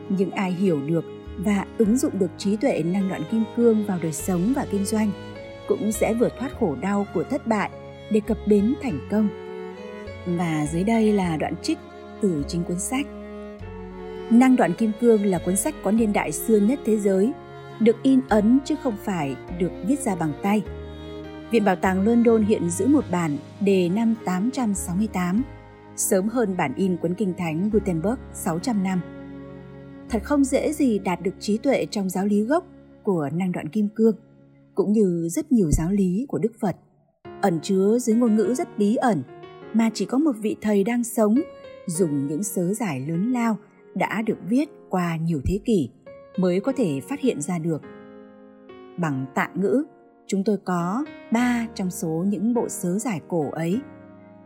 Những 0.10 0.32
ai 0.32 0.51
hiểu 0.51 0.82
được 0.82 1.05
và 1.38 1.65
ứng 1.77 1.98
dụng 1.98 2.20
được 2.20 2.32
trí 2.38 2.58
tuệ 2.58 2.84
năng 2.86 3.10
đoạn 3.10 3.22
kim 3.32 3.43
cương 3.55 3.86
vào 3.86 4.00
đời 4.01 4.13
sống 4.13 4.53
và 4.55 4.65
kinh 4.72 4.86
doanh 4.86 5.12
cũng 5.67 5.91
sẽ 5.91 6.13
vượt 6.13 6.34
thoát 6.39 6.50
khổ 6.60 6.75
đau 6.82 7.08
của 7.13 7.24
thất 7.24 7.48
bại 7.48 7.70
để 8.12 8.20
cập 8.27 8.38
bến 8.48 8.74
thành 8.82 9.00
công. 9.12 9.29
Và 10.25 10.65
dưới 10.72 10.84
đây 10.84 11.13
là 11.13 11.38
đoạn 11.38 11.53
trích 11.62 11.77
từ 12.22 12.43
chính 12.48 12.63
cuốn 12.63 12.79
sách. 12.79 13.05
Năng 14.31 14.55
đoạn 14.55 14.73
kim 14.73 14.91
cương 15.01 15.25
là 15.25 15.39
cuốn 15.39 15.55
sách 15.55 15.75
có 15.83 15.91
niên 15.91 16.13
đại 16.13 16.31
xưa 16.31 16.57
nhất 16.57 16.79
thế 16.85 16.97
giới, 16.97 17.31
được 17.79 17.95
in 18.03 18.19
ấn 18.29 18.59
chứ 18.65 18.75
không 18.83 18.95
phải 19.03 19.35
được 19.59 19.71
viết 19.87 19.99
ra 19.99 20.15
bằng 20.15 20.33
tay– 20.43 20.61
Viện 21.53 21.65
Bảo 21.65 21.75
tàng 21.75 22.07
London 22.07 22.43
hiện 22.43 22.69
giữ 22.69 22.87
một 22.87 23.05
bản 23.11 23.37
đề 23.61 23.89
năm 23.89 24.15
868, 24.25 25.43
sớm 25.95 26.27
hơn 26.27 26.57
bản 26.57 26.73
in 26.75 26.97
cuốn 26.97 27.13
kinh 27.13 27.33
thánh 27.37 27.69
Gutenberg 27.69 28.19
600 28.33 28.83
năm. 28.83 29.01
Thật 30.09 30.23
không 30.23 30.43
dễ 30.43 30.73
gì 30.73 30.99
đạt 30.99 31.21
được 31.21 31.31
trí 31.39 31.57
tuệ 31.57 31.85
trong 31.91 32.09
giáo 32.09 32.25
lý 32.25 32.41
gốc 32.41 32.65
của 33.03 33.29
năng 33.33 33.51
đoạn 33.51 33.69
kim 33.69 33.89
cương, 33.95 34.15
cũng 34.75 34.91
như 34.91 35.27
rất 35.31 35.51
nhiều 35.51 35.71
giáo 35.71 35.91
lý 35.91 36.25
của 36.27 36.37
Đức 36.37 36.51
Phật, 36.59 36.75
ẩn 37.41 37.59
chứa 37.61 37.99
dưới 37.99 38.15
ngôn 38.15 38.35
ngữ 38.35 38.53
rất 38.57 38.77
bí 38.77 38.95
ẩn 38.95 39.23
mà 39.73 39.89
chỉ 39.93 40.05
có 40.05 40.17
một 40.17 40.35
vị 40.41 40.55
thầy 40.61 40.83
đang 40.83 41.03
sống 41.03 41.35
dùng 41.87 42.27
những 42.27 42.43
sớ 42.43 42.73
giải 42.73 42.99
lớn 42.99 43.31
lao 43.31 43.57
đã 43.95 44.21
được 44.21 44.38
viết 44.50 44.69
qua 44.89 45.15
nhiều 45.15 45.41
thế 45.45 45.59
kỷ 45.65 45.89
mới 46.38 46.59
có 46.59 46.73
thể 46.77 47.00
phát 47.09 47.19
hiện 47.19 47.41
ra 47.41 47.59
được. 47.59 47.81
Bằng 48.97 49.25
tạng 49.35 49.62
ngữ, 49.62 49.83
chúng 50.27 50.43
tôi 50.43 50.57
có 50.65 51.05
ba 51.31 51.67
trong 51.73 51.91
số 51.91 52.25
những 52.27 52.53
bộ 52.53 52.69
sớ 52.69 53.00
giải 53.00 53.21
cổ 53.27 53.50
ấy, 53.51 53.81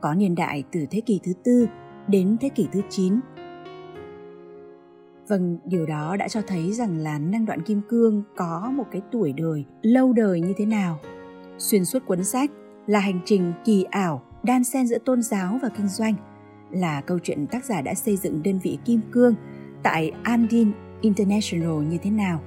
có 0.02 0.14
niên 0.14 0.36
đại 0.36 0.64
từ 0.72 0.86
thế 0.92 1.02
kỷ 1.02 1.20
thứ 1.24 1.34
tư 1.44 1.68
đến 2.08 2.38
thế 2.42 2.50
kỷ 2.50 2.68
thứ 2.72 2.82
9. 2.90 3.20
Vâng, 5.28 5.58
điều 5.66 5.86
đó 5.86 6.16
đã 6.18 6.28
cho 6.28 6.42
thấy 6.48 6.74
rằng 6.74 6.98
là 6.98 7.20
năng 7.20 7.46
đoạn 7.46 7.62
kim 7.62 7.82
cương 7.90 8.24
có 8.36 8.72
một 8.76 8.86
cái 8.92 9.02
tuổi 9.12 9.34
đời 9.34 9.66
lâu 9.82 10.14
đời 10.14 10.42
như 10.42 10.54
thế 10.58 10.66
nào. 10.66 11.00
Xuyên 11.58 11.86
suốt 11.86 12.06
cuốn 12.06 12.24
sách 12.24 12.52
là 12.88 13.00
hành 13.00 13.20
trình 13.26 13.54
kỳ 13.66 13.84
ảo 13.84 14.22
đan 14.44 14.64
xen 14.64 14.88
giữa 14.88 14.98
tôn 14.98 15.22
giáo 15.22 15.60
và 15.62 15.70
kinh 15.70 15.88
doanh, 15.88 16.14
là 16.72 17.02
câu 17.02 17.20
chuyện 17.24 17.48
tác 17.48 17.66
giả 17.66 17.82
đã 17.82 17.94
xây 17.94 18.18
dựng 18.18 18.44
đơn 18.44 18.60
vị 18.60 18.78
kim 18.86 19.02
cương 19.12 19.36
tại 19.84 20.12
Andin 20.24 20.72
International 21.02 21.84
như 21.90 21.98
thế 21.98 22.12
nào 22.12 22.42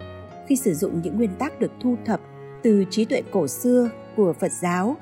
khi 0.49 0.57
sử 0.57 0.75
dụng 0.75 1.01
những 1.03 1.17
nguyên 1.17 1.31
tắc 1.39 1.61
được 1.61 1.73
thu 1.81 1.97
thập 2.05 2.21
từ 2.63 2.85
trí 2.91 3.05
tuệ 3.05 3.23
cổ 3.31 3.49
xưa 3.49 3.91
của 4.17 4.33
Phật 4.33 4.53
giáo, 4.53 4.97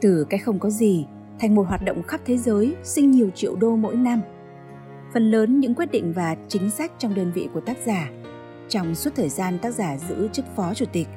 từ 0.00 0.26
cái 0.30 0.40
không 0.40 0.58
có 0.58 0.70
gì 0.70 1.06
thành 1.38 1.54
một 1.54 1.68
hoạt 1.68 1.84
động 1.84 2.02
khắp 2.02 2.20
thế 2.24 2.36
giới 2.36 2.76
sinh 2.82 3.10
nhiều 3.10 3.30
triệu 3.34 3.56
đô 3.56 3.76
mỗi 3.76 3.96
năm. 3.96 4.20
Phần 5.14 5.30
lớn 5.30 5.60
những 5.60 5.74
quyết 5.74 5.90
định 5.90 6.12
và 6.12 6.36
chính 6.48 6.70
sách 6.70 6.92
trong 6.98 7.14
đơn 7.14 7.32
vị 7.34 7.48
của 7.54 7.60
tác 7.60 7.76
giả 7.86 8.10
trong 8.68 8.94
suốt 8.94 9.10
thời 9.16 9.28
gian 9.28 9.58
tác 9.58 9.74
giả 9.74 9.96
giữ 10.08 10.28
chức 10.32 10.44
phó 10.56 10.74
chủ 10.74 10.84
tịch 10.92 11.08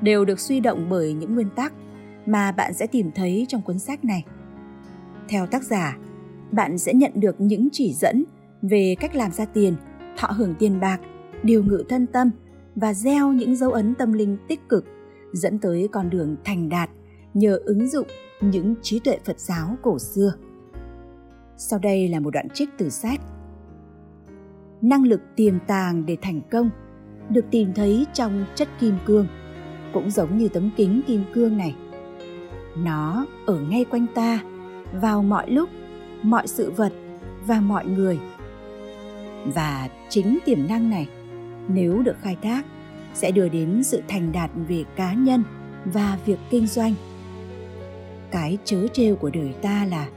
đều 0.00 0.24
được 0.24 0.40
suy 0.40 0.60
động 0.60 0.86
bởi 0.90 1.12
những 1.12 1.34
nguyên 1.34 1.50
tắc 1.50 1.72
mà 2.26 2.52
bạn 2.52 2.74
sẽ 2.74 2.86
tìm 2.86 3.10
thấy 3.14 3.46
trong 3.48 3.62
cuốn 3.62 3.78
sách 3.78 4.04
này. 4.04 4.24
Theo 5.28 5.46
tác 5.46 5.62
giả, 5.62 5.96
bạn 6.52 6.78
sẽ 6.78 6.94
nhận 6.94 7.12
được 7.14 7.40
những 7.40 7.68
chỉ 7.72 7.92
dẫn 7.92 8.24
về 8.62 8.96
cách 9.00 9.14
làm 9.14 9.30
ra 9.30 9.44
tiền, 9.44 9.74
thọ 10.16 10.28
hưởng 10.28 10.54
tiền 10.58 10.80
bạc, 10.80 11.00
điều 11.42 11.64
ngự 11.64 11.84
thân 11.88 12.06
tâm 12.06 12.30
và 12.74 12.94
gieo 12.94 13.32
những 13.32 13.56
dấu 13.56 13.72
ấn 13.72 13.94
tâm 13.94 14.12
linh 14.12 14.36
tích 14.48 14.68
cực 14.68 14.84
dẫn 15.32 15.58
tới 15.58 15.88
con 15.92 16.10
đường 16.10 16.36
thành 16.44 16.68
đạt 16.68 16.90
nhờ 17.34 17.58
ứng 17.64 17.88
dụng 17.88 18.06
những 18.40 18.74
trí 18.82 18.98
tuệ 18.98 19.18
Phật 19.24 19.40
giáo 19.40 19.76
cổ 19.82 19.98
xưa. 19.98 20.32
Sau 21.56 21.78
đây 21.78 22.08
là 22.08 22.20
một 22.20 22.30
đoạn 22.30 22.48
trích 22.54 22.68
từ 22.78 22.88
sách. 22.88 23.20
Năng 24.80 25.04
lực 25.04 25.20
tiềm 25.36 25.54
tàng 25.66 26.06
để 26.06 26.16
thành 26.22 26.40
công 26.50 26.70
được 27.30 27.44
tìm 27.50 27.72
thấy 27.74 28.06
trong 28.12 28.44
chất 28.54 28.68
kim 28.80 28.94
cương, 29.06 29.26
cũng 29.92 30.10
giống 30.10 30.38
như 30.38 30.48
tấm 30.48 30.70
kính 30.76 31.00
kim 31.06 31.24
cương 31.34 31.56
này. 31.56 31.74
Nó 32.76 33.26
ở 33.46 33.60
ngay 33.60 33.84
quanh 33.84 34.06
ta, 34.14 34.40
vào 34.92 35.22
mọi 35.22 35.50
lúc, 35.50 35.68
mọi 36.22 36.46
sự 36.46 36.70
vật 36.70 36.92
và 37.46 37.60
mọi 37.60 37.86
người. 37.86 38.18
Và 39.54 39.88
chính 40.08 40.38
tiềm 40.44 40.68
năng 40.68 40.90
này, 40.90 41.08
nếu 41.68 42.02
được 42.02 42.16
khai 42.22 42.36
thác, 42.42 42.66
sẽ 43.14 43.30
đưa 43.30 43.48
đến 43.48 43.82
sự 43.84 44.02
thành 44.08 44.32
đạt 44.32 44.50
về 44.68 44.84
cá 44.96 45.12
nhân 45.12 45.42
và 45.84 46.18
việc 46.26 46.38
kinh 46.50 46.66
doanh. 46.66 46.94
Cái 48.30 48.58
chớ 48.64 48.86
trêu 48.92 49.16
của 49.16 49.30
đời 49.30 49.54
ta 49.62 49.86
là 49.90 50.08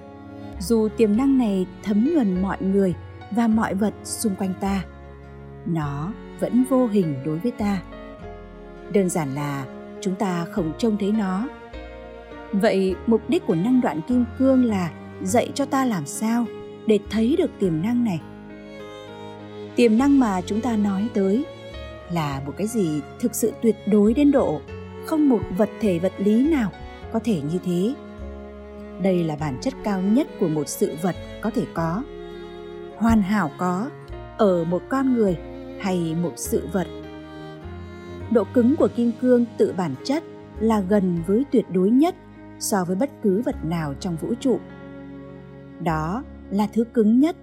dù 0.60 0.88
tiềm 0.98 1.18
năng 1.18 1.38
này 1.38 1.68
thấm 1.84 2.14
nhuần 2.14 2.42
mọi 2.42 2.58
người 2.62 2.94
và 3.32 3.48
mọi 3.48 3.76
vật 3.76 3.94
xung 4.04 4.36
quanh 4.36 4.54
ta 4.62 4.84
nó 5.66 6.14
vẫn 6.40 6.64
vô 6.70 6.88
hình 6.88 7.16
đối 7.26 7.38
với 7.38 7.52
ta. 7.52 7.82
Đơn 8.94 9.10
giản 9.10 9.36
là 9.36 9.66
chúng 10.02 10.16
ta 10.16 10.46
không 10.52 10.74
trông 10.78 10.98
thấy 10.98 11.12
nó. 11.12 11.48
Vậy 12.52 12.96
mục 13.08 13.22
đích 13.28 13.48
của 13.48 13.56
năng 13.56 13.82
đoạn 13.82 14.02
kim 14.08 14.26
cương 14.38 14.66
là 14.66 14.92
dạy 15.24 15.52
cho 15.56 15.66
ta 15.66 15.86
làm 15.86 16.06
sao 16.06 16.46
để 16.88 17.00
thấy 17.10 17.36
được 17.38 17.52
tiềm 17.60 17.82
năng 17.82 18.04
này? 18.04 18.22
Tiềm 19.76 19.98
năng 19.98 20.20
mà 20.20 20.42
chúng 20.42 20.62
ta 20.62 20.78
nói 20.78 21.10
tới 21.14 21.46
là 22.12 22.42
một 22.46 22.54
cái 22.58 22.68
gì 22.68 23.02
thực 23.20 23.36
sự 23.36 23.54
tuyệt 23.62 23.76
đối 23.86 24.14
đến 24.14 24.32
độ 24.32 24.62
không 25.06 25.30
một 25.30 25.42
vật 25.58 25.70
thể 25.82 26.00
vật 26.00 26.14
lý 26.18 26.50
nào 26.50 26.72
có 27.14 27.20
thể 27.24 27.42
như 27.52 27.60
thế. 27.66 27.94
Đây 29.02 29.24
là 29.24 29.36
bản 29.36 29.58
chất 29.62 29.74
cao 29.84 30.02
nhất 30.02 30.28
của 30.40 30.48
một 30.48 30.70
sự 30.70 30.96
vật 31.02 31.16
có 31.42 31.50
thể 31.50 31.66
có. 31.74 32.04
Hoàn 32.98 33.22
hảo 33.22 33.52
có 33.58 33.90
ở 34.38 34.64
một 34.64 34.82
con 34.90 35.14
người 35.14 35.38
hay 35.80 36.16
một 36.22 36.34
sự 36.36 36.68
vật. 36.74 36.88
Độ 38.32 38.44
cứng 38.54 38.76
của 38.76 38.88
kim 38.96 39.12
cương 39.22 39.46
tự 39.58 39.74
bản 39.78 39.96
chất 40.04 40.24
là 40.60 40.80
gần 40.80 41.20
với 41.28 41.46
tuyệt 41.52 41.66
đối 41.70 41.90
nhất 41.90 42.16
so 42.60 42.86
với 42.86 42.96
bất 42.96 43.10
cứ 43.24 43.42
vật 43.46 43.66
nào 43.66 43.94
trong 44.00 44.16
vũ 44.16 44.34
trụ 44.40 44.60
đó 45.84 46.24
là 46.52 46.68
thứ 46.74 46.84
cứng 46.84 47.20
nhất. 47.20 47.36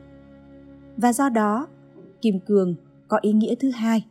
Và 0.97 1.13
do 1.13 1.29
đó, 1.29 1.67
kim 2.23 2.41
cương 2.41 2.75
có 3.09 3.19
ý 3.23 3.33
nghĩa 3.33 3.55
thứ 3.55 3.71
hai. 3.71 4.07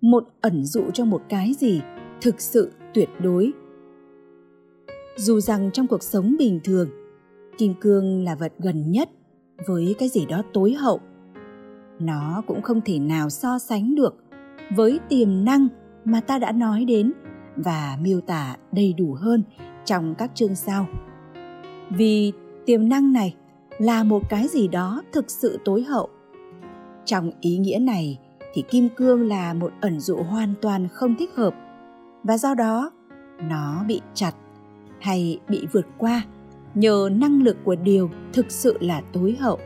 Một 0.00 0.24
ẩn 0.40 0.64
dụ 0.64 0.90
cho 0.92 1.04
một 1.04 1.22
cái 1.28 1.54
gì 1.58 1.80
thực 2.20 2.40
sự 2.40 2.72
tuyệt 2.94 3.08
đối. 3.22 3.52
Dù 5.16 5.40
rằng 5.40 5.70
trong 5.72 5.86
cuộc 5.86 6.02
sống 6.02 6.36
bình 6.38 6.60
thường, 6.64 6.88
kim 7.58 7.74
cương 7.80 8.24
là 8.24 8.34
vật 8.34 8.52
gần 8.58 8.90
nhất 8.90 9.10
với 9.66 9.94
cái 9.98 10.08
gì 10.08 10.26
đó 10.26 10.42
tối 10.52 10.72
hậu. 10.72 11.00
Nó 11.98 12.42
cũng 12.46 12.62
không 12.62 12.80
thể 12.80 12.98
nào 12.98 13.30
so 13.30 13.58
sánh 13.58 13.94
được 13.94 14.16
với 14.76 15.00
tiềm 15.08 15.44
năng 15.44 15.68
mà 16.04 16.20
ta 16.20 16.38
đã 16.38 16.52
nói 16.52 16.84
đến 16.84 17.12
và 17.56 17.98
miêu 18.00 18.20
tả 18.20 18.56
đầy 18.72 18.92
đủ 18.92 19.16
hơn 19.20 19.42
trong 19.84 20.14
các 20.14 20.30
chương 20.34 20.54
sau. 20.54 20.86
Vì 21.90 22.32
tiềm 22.66 22.88
năng 22.88 23.12
này 23.12 23.34
là 23.78 24.04
một 24.04 24.22
cái 24.28 24.48
gì 24.48 24.68
đó 24.68 25.02
thực 25.12 25.30
sự 25.30 25.58
tối 25.64 25.82
hậu. 25.82 26.08
Trong 27.04 27.30
ý 27.40 27.56
nghĩa 27.56 27.78
này 27.78 28.18
thì 28.54 28.62
kim 28.62 28.88
cương 28.96 29.28
là 29.28 29.54
một 29.54 29.72
ẩn 29.80 30.00
dụ 30.00 30.16
hoàn 30.16 30.54
toàn 30.60 30.88
không 30.88 31.14
thích 31.18 31.34
hợp, 31.34 31.54
và 32.22 32.38
do 32.38 32.54
đó 32.54 32.90
nó 33.38 33.84
bị 33.88 34.00
chặt 34.14 34.32
hay 35.00 35.40
bị 35.48 35.66
vượt 35.72 35.86
qua 35.98 36.22
nhờ 36.74 37.08
năng 37.12 37.42
lực 37.42 37.56
của 37.64 37.74
điều 37.74 38.10
thực 38.32 38.50
sự 38.50 38.78
là 38.80 39.02
tối 39.12 39.36
hậu. 39.40 39.58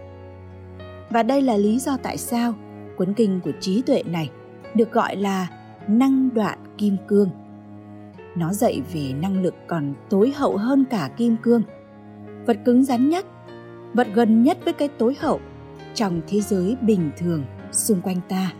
Và 1.11 1.23
đây 1.23 1.43
là 1.43 1.57
lý 1.57 1.79
do 1.79 1.97
tại 1.97 2.17
sao 2.17 2.55
cuốn 2.97 3.15
kinh 3.15 3.41
của 3.45 3.53
trí 3.61 3.83
tuệ 3.83 4.03
này 4.03 4.31
được 4.75 4.93
gọi 4.93 5.17
là 5.17 5.49
năng 5.89 6.29
đoạn 6.35 6.59
kim 6.79 6.97
cương. 7.09 7.31
Nó 8.37 8.53
dạy 8.53 8.83
về 8.93 9.13
năng 9.13 9.43
lực 9.43 9.55
còn 9.67 9.95
tối 10.11 10.33
hậu 10.37 10.57
hơn 10.57 10.85
cả 10.91 11.11
kim 11.17 11.37
cương. 11.43 11.63
Vật 12.47 12.59
cứng 12.65 12.85
rắn 12.85 13.09
nhất 13.09 13.27
vật 13.95 14.07
gần 14.15 14.43
nhất 14.43 14.59
với 14.65 14.73
cái 14.73 14.89
tối 14.89 15.17
hậu 15.21 15.41
trong 15.95 16.21
thế 16.29 16.41
giới 16.41 16.77
bình 16.83 17.11
thường 17.19 17.45
xung 17.73 18.01
quanh 18.01 18.21
ta. 18.29 18.53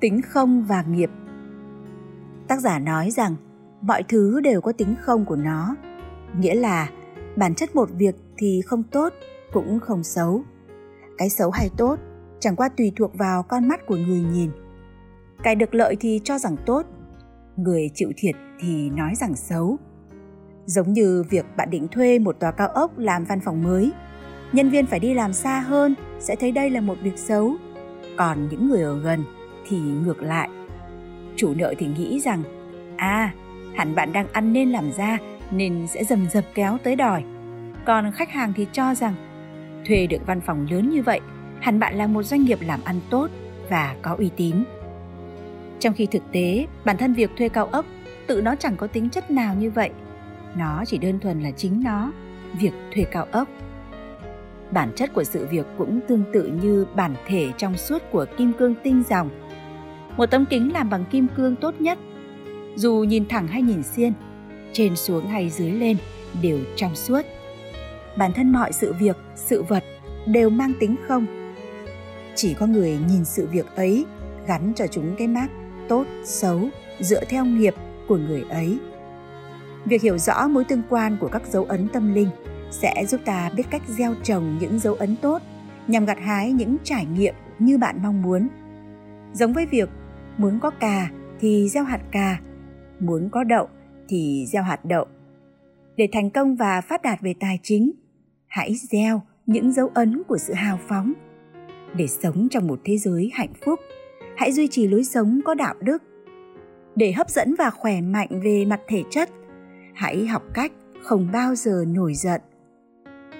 Tính 0.00 0.20
không 0.22 0.64
và 0.64 0.82
nghiệp. 0.82 1.10
Tác 2.48 2.60
giả 2.60 2.78
nói 2.78 3.10
rằng 3.10 3.36
mọi 3.80 4.02
thứ 4.02 4.40
đều 4.40 4.60
có 4.60 4.72
tính 4.72 4.94
không 5.00 5.24
của 5.24 5.36
nó, 5.36 5.76
nghĩa 6.38 6.54
là 6.54 6.90
bản 7.36 7.54
chất 7.54 7.74
một 7.74 7.90
việc 7.92 8.14
thì 8.36 8.60
không 8.66 8.82
tốt 8.82 9.12
cũng 9.52 9.80
không 9.80 10.02
xấu. 10.02 10.42
Cái 11.18 11.30
xấu 11.30 11.50
hay 11.50 11.68
tốt 11.76 11.98
chẳng 12.40 12.56
qua 12.56 12.68
tùy 12.68 12.92
thuộc 12.96 13.14
vào 13.14 13.42
con 13.42 13.68
mắt 13.68 13.86
của 13.86 13.96
người 13.96 14.20
nhìn. 14.32 14.50
Cái 15.42 15.54
được 15.54 15.74
lợi 15.74 15.96
thì 16.00 16.20
cho 16.24 16.38
rằng 16.38 16.56
tốt, 16.66 16.86
người 17.56 17.90
chịu 17.94 18.12
thiệt 18.16 18.34
thì 18.60 18.90
nói 18.90 19.14
rằng 19.14 19.36
xấu 19.36 19.78
giống 20.66 20.92
như 20.92 21.24
việc 21.30 21.46
bạn 21.56 21.70
định 21.70 21.88
thuê 21.88 22.18
một 22.18 22.36
tòa 22.40 22.50
cao 22.50 22.68
ốc 22.68 22.98
làm 22.98 23.24
văn 23.24 23.40
phòng 23.40 23.62
mới. 23.62 23.92
Nhân 24.52 24.70
viên 24.70 24.86
phải 24.86 25.00
đi 25.00 25.14
làm 25.14 25.32
xa 25.32 25.60
hơn, 25.60 25.94
sẽ 26.18 26.36
thấy 26.36 26.52
đây 26.52 26.70
là 26.70 26.80
một 26.80 26.98
việc 27.02 27.18
xấu. 27.18 27.54
Còn 28.16 28.48
những 28.48 28.68
người 28.68 28.82
ở 28.82 29.00
gần 29.00 29.24
thì 29.68 29.78
ngược 29.78 30.22
lại. 30.22 30.48
Chủ 31.36 31.54
nợ 31.54 31.74
thì 31.78 31.86
nghĩ 31.86 32.20
rằng 32.20 32.42
à 32.96 33.32
hẳn 33.74 33.94
bạn 33.94 34.12
đang 34.12 34.26
ăn 34.32 34.52
nên 34.52 34.70
làm 34.70 34.92
ra 34.92 35.18
nên 35.50 35.86
sẽ 35.86 36.04
dầm 36.04 36.26
dập 36.30 36.44
kéo 36.54 36.78
tới 36.84 36.96
đòi. 36.96 37.24
Còn 37.84 38.12
khách 38.12 38.30
hàng 38.30 38.52
thì 38.56 38.66
cho 38.72 38.94
rằng, 38.94 39.14
thuê 39.86 40.06
được 40.06 40.26
văn 40.26 40.40
phòng 40.40 40.66
lớn 40.70 40.90
như 40.90 41.02
vậy, 41.02 41.20
hẳn 41.60 41.78
bạn 41.78 41.94
là 41.94 42.06
một 42.06 42.22
doanh 42.22 42.44
nghiệp 42.44 42.58
làm 42.62 42.80
ăn 42.84 43.00
tốt 43.10 43.30
và 43.70 43.96
có 44.02 44.14
uy 44.18 44.30
tín. 44.36 44.56
Trong 45.78 45.94
khi 45.94 46.06
thực 46.06 46.22
tế, 46.32 46.66
bản 46.84 46.96
thân 46.96 47.14
việc 47.14 47.30
thuê 47.36 47.48
cao 47.48 47.66
ốc, 47.66 47.84
tự 48.26 48.42
nó 48.42 48.54
chẳng 48.56 48.76
có 48.76 48.86
tính 48.86 49.10
chất 49.10 49.30
nào 49.30 49.54
như 49.54 49.70
vậy 49.70 49.90
nó 50.56 50.84
chỉ 50.86 50.98
đơn 50.98 51.20
thuần 51.20 51.40
là 51.40 51.50
chính 51.50 51.82
nó, 51.84 52.12
việc 52.60 52.72
thuê 52.94 53.04
cao 53.04 53.26
ốc. 53.32 53.48
Bản 54.70 54.92
chất 54.96 55.10
của 55.14 55.24
sự 55.24 55.46
việc 55.50 55.66
cũng 55.78 56.00
tương 56.08 56.24
tự 56.32 56.46
như 56.62 56.86
bản 56.94 57.14
thể 57.26 57.50
trong 57.56 57.76
suốt 57.76 58.02
của 58.12 58.26
kim 58.36 58.52
cương 58.52 58.74
tinh 58.82 59.02
dòng. 59.08 59.30
Một 60.16 60.26
tấm 60.26 60.46
kính 60.50 60.72
làm 60.72 60.90
bằng 60.90 61.04
kim 61.10 61.26
cương 61.36 61.56
tốt 61.56 61.74
nhất. 61.78 61.98
Dù 62.76 63.04
nhìn 63.08 63.28
thẳng 63.28 63.46
hay 63.46 63.62
nhìn 63.62 63.82
xiên, 63.82 64.12
trên 64.72 64.96
xuống 64.96 65.26
hay 65.26 65.50
dưới 65.50 65.70
lên 65.70 65.96
đều 66.42 66.58
trong 66.76 66.94
suốt. 66.94 67.22
Bản 68.16 68.32
thân 68.32 68.52
mọi 68.52 68.72
sự 68.72 68.92
việc, 68.92 69.16
sự 69.34 69.62
vật 69.62 69.84
đều 70.26 70.50
mang 70.50 70.72
tính 70.80 70.96
không. 71.08 71.26
Chỉ 72.34 72.54
có 72.54 72.66
người 72.66 72.98
nhìn 73.08 73.24
sự 73.24 73.48
việc 73.52 73.66
ấy 73.76 74.04
gắn 74.46 74.72
cho 74.76 74.86
chúng 74.86 75.16
cái 75.18 75.26
mác 75.28 75.48
tốt 75.88 76.04
xấu 76.24 76.68
dựa 77.00 77.24
theo 77.24 77.44
nghiệp 77.44 77.74
của 78.08 78.16
người 78.16 78.44
ấy 78.50 78.78
việc 79.84 80.02
hiểu 80.02 80.18
rõ 80.18 80.48
mối 80.48 80.64
tương 80.64 80.82
quan 80.88 81.16
của 81.20 81.28
các 81.28 81.46
dấu 81.46 81.64
ấn 81.64 81.88
tâm 81.92 82.14
linh 82.14 82.28
sẽ 82.70 83.04
giúp 83.08 83.20
ta 83.24 83.50
biết 83.56 83.64
cách 83.70 83.82
gieo 83.86 84.14
trồng 84.22 84.58
những 84.60 84.78
dấu 84.78 84.94
ấn 84.94 85.16
tốt, 85.22 85.42
nhằm 85.86 86.04
gặt 86.04 86.18
hái 86.20 86.52
những 86.52 86.76
trải 86.84 87.06
nghiệm 87.06 87.34
như 87.58 87.78
bạn 87.78 88.02
mong 88.02 88.22
muốn. 88.22 88.48
Giống 89.32 89.52
với 89.52 89.66
việc 89.66 89.88
muốn 90.38 90.58
có 90.60 90.70
cà 90.70 91.10
thì 91.40 91.68
gieo 91.68 91.84
hạt 91.84 92.00
cà, 92.12 92.40
muốn 93.00 93.28
có 93.32 93.44
đậu 93.44 93.68
thì 94.08 94.46
gieo 94.52 94.62
hạt 94.62 94.84
đậu. 94.84 95.06
Để 95.96 96.08
thành 96.12 96.30
công 96.30 96.56
và 96.56 96.80
phát 96.80 97.02
đạt 97.02 97.20
về 97.20 97.34
tài 97.40 97.58
chính, 97.62 97.90
hãy 98.46 98.74
gieo 98.74 99.22
những 99.46 99.72
dấu 99.72 99.90
ấn 99.94 100.22
của 100.28 100.38
sự 100.38 100.52
hào 100.52 100.78
phóng. 100.88 101.12
Để 101.96 102.06
sống 102.06 102.48
trong 102.50 102.66
một 102.66 102.80
thế 102.84 102.98
giới 102.98 103.30
hạnh 103.34 103.52
phúc, 103.64 103.80
hãy 104.36 104.52
duy 104.52 104.68
trì 104.68 104.88
lối 104.88 105.04
sống 105.04 105.40
có 105.44 105.54
đạo 105.54 105.74
đức. 105.80 106.02
Để 106.96 107.12
hấp 107.12 107.30
dẫn 107.30 107.54
và 107.58 107.70
khỏe 107.70 108.00
mạnh 108.00 108.28
về 108.44 108.64
mặt 108.64 108.80
thể 108.88 109.02
chất 109.10 109.30
hãy 110.00 110.26
học 110.26 110.42
cách 110.54 110.72
không 111.02 111.28
bao 111.32 111.54
giờ 111.54 111.84
nổi 111.88 112.14
giận. 112.14 112.40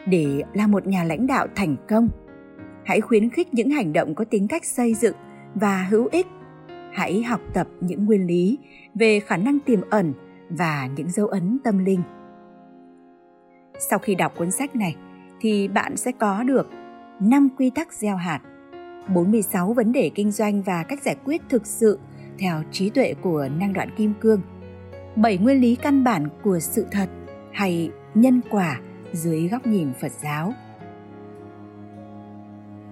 Để 0.06 0.42
là 0.54 0.66
một 0.66 0.86
nhà 0.86 1.04
lãnh 1.04 1.26
đạo 1.26 1.46
thành 1.54 1.76
công 1.88 2.08
hãy 2.84 3.00
khuyến 3.00 3.30
khích 3.30 3.54
những 3.54 3.70
hành 3.70 3.92
động 3.92 4.14
có 4.14 4.24
tính 4.24 4.48
cách 4.48 4.64
xây 4.64 4.94
dựng 4.94 5.16
và 5.54 5.82
hữu 5.82 6.08
ích. 6.12 6.26
Hãy 6.92 7.22
học 7.22 7.40
tập 7.54 7.68
những 7.80 8.04
nguyên 8.04 8.26
lý 8.26 8.58
về 8.94 9.20
khả 9.20 9.36
năng 9.36 9.58
tiềm 9.60 9.80
ẩn 9.90 10.12
và 10.50 10.88
những 10.96 11.10
dấu 11.10 11.26
ấn 11.26 11.58
tâm 11.64 11.84
linh. 11.84 12.02
Sau 13.78 13.98
khi 13.98 14.14
đọc 14.14 14.32
cuốn 14.38 14.50
sách 14.50 14.76
này 14.76 14.96
thì 15.40 15.68
bạn 15.68 15.96
sẽ 15.96 16.12
có 16.12 16.42
được 16.42 16.66
5 17.20 17.48
quy 17.58 17.70
tắc 17.70 17.92
gieo 17.92 18.16
hạt, 18.16 18.40
46 19.14 19.72
vấn 19.72 19.92
đề 19.92 20.10
kinh 20.14 20.30
doanh 20.30 20.62
và 20.62 20.82
cách 20.82 21.02
giải 21.02 21.16
quyết 21.24 21.42
thực 21.48 21.66
sự 21.66 21.98
theo 22.38 22.62
trí 22.72 22.90
tuệ 22.90 23.14
của 23.22 23.48
năng 23.58 23.72
đoạn 23.72 23.88
kim 23.96 24.12
cương, 24.20 24.40
bảy 25.16 25.38
nguyên 25.38 25.60
lý 25.60 25.76
căn 25.76 26.04
bản 26.04 26.28
của 26.44 26.58
sự 26.58 26.86
thật 26.90 27.08
hay 27.52 27.90
nhân 28.14 28.40
quả 28.50 28.80
dưới 29.12 29.48
góc 29.48 29.66
nhìn 29.66 29.92
Phật 30.00 30.12
giáo. 30.22 30.52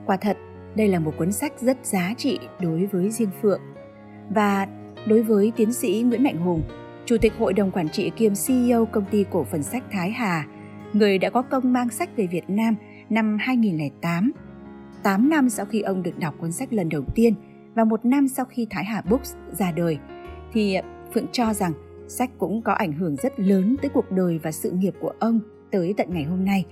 Quả 0.06 0.16
thật, 0.16 0.36
đây 0.74 0.88
là 0.88 0.98
một 0.98 1.14
cuốn 1.18 1.32
sách 1.32 1.52
rất 1.60 1.86
giá 1.86 2.14
trị 2.16 2.38
đối 2.60 2.86
với 2.86 3.10
riêng 3.10 3.30
Phượng 3.42 3.60
và 4.30 4.66
đối 5.06 5.22
với 5.22 5.52
tiến 5.56 5.72
sĩ 5.72 6.02
Nguyễn 6.02 6.22
Mạnh 6.22 6.36
Hùng, 6.36 6.62
Chủ 7.06 7.16
tịch 7.20 7.32
Hội 7.38 7.52
đồng 7.52 7.70
Quản 7.70 7.88
trị 7.88 8.10
kiêm 8.16 8.32
CEO 8.46 8.86
công 8.86 9.04
ty 9.04 9.24
cổ 9.30 9.44
phần 9.44 9.62
sách 9.62 9.84
Thái 9.90 10.10
Hà, 10.10 10.46
người 10.92 11.18
đã 11.18 11.30
có 11.30 11.42
công 11.42 11.72
mang 11.72 11.90
sách 11.90 12.16
về 12.16 12.26
Việt 12.26 12.44
Nam 12.50 12.76
năm 13.10 13.36
2008. 13.40 14.32
8 15.02 15.30
năm 15.30 15.48
sau 15.48 15.66
khi 15.66 15.80
ông 15.80 16.02
được 16.02 16.18
đọc 16.18 16.34
cuốn 16.40 16.52
sách 16.52 16.72
lần 16.72 16.88
đầu 16.88 17.02
tiên 17.14 17.34
và 17.74 17.84
một 17.84 18.04
năm 18.04 18.28
sau 18.28 18.44
khi 18.44 18.66
Thái 18.70 18.84
Hà 18.84 19.02
Books 19.10 19.34
ra 19.52 19.72
đời, 19.72 19.98
thì 20.52 20.76
Phượng 21.14 21.26
cho 21.32 21.54
rằng 21.54 21.72
sách 22.08 22.30
cũng 22.38 22.62
có 22.62 22.72
ảnh 22.72 22.92
hưởng 22.92 23.16
rất 23.16 23.40
lớn 23.40 23.76
tới 23.82 23.88
cuộc 23.94 24.10
đời 24.10 24.38
và 24.42 24.52
sự 24.52 24.70
nghiệp 24.70 24.94
của 25.00 25.12
ông 25.18 25.40
tới 25.70 25.94
tận 25.96 26.06
ngày 26.10 26.24
hôm 26.24 26.44
nay. 26.44 26.64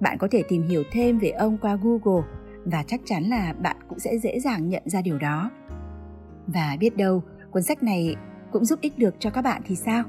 Bạn 0.00 0.18
có 0.18 0.28
thể 0.30 0.42
tìm 0.48 0.62
hiểu 0.62 0.82
thêm 0.92 1.18
về 1.18 1.28
ông 1.28 1.58
qua 1.58 1.78
Google 1.82 2.26
và 2.64 2.84
chắc 2.86 3.00
chắn 3.04 3.22
là 3.24 3.52
bạn 3.52 3.76
cũng 3.88 3.98
sẽ 3.98 4.18
dễ 4.18 4.40
dàng 4.40 4.68
nhận 4.68 4.82
ra 4.86 5.02
điều 5.02 5.18
đó. 5.18 5.50
Và 6.46 6.76
biết 6.80 6.96
đâu, 6.96 7.22
cuốn 7.50 7.62
sách 7.62 7.82
này 7.82 8.16
cũng 8.52 8.64
giúp 8.64 8.80
ích 8.80 8.98
được 8.98 9.14
cho 9.18 9.30
các 9.30 9.42
bạn 9.42 9.62
thì 9.66 9.76
sao? 9.76 10.04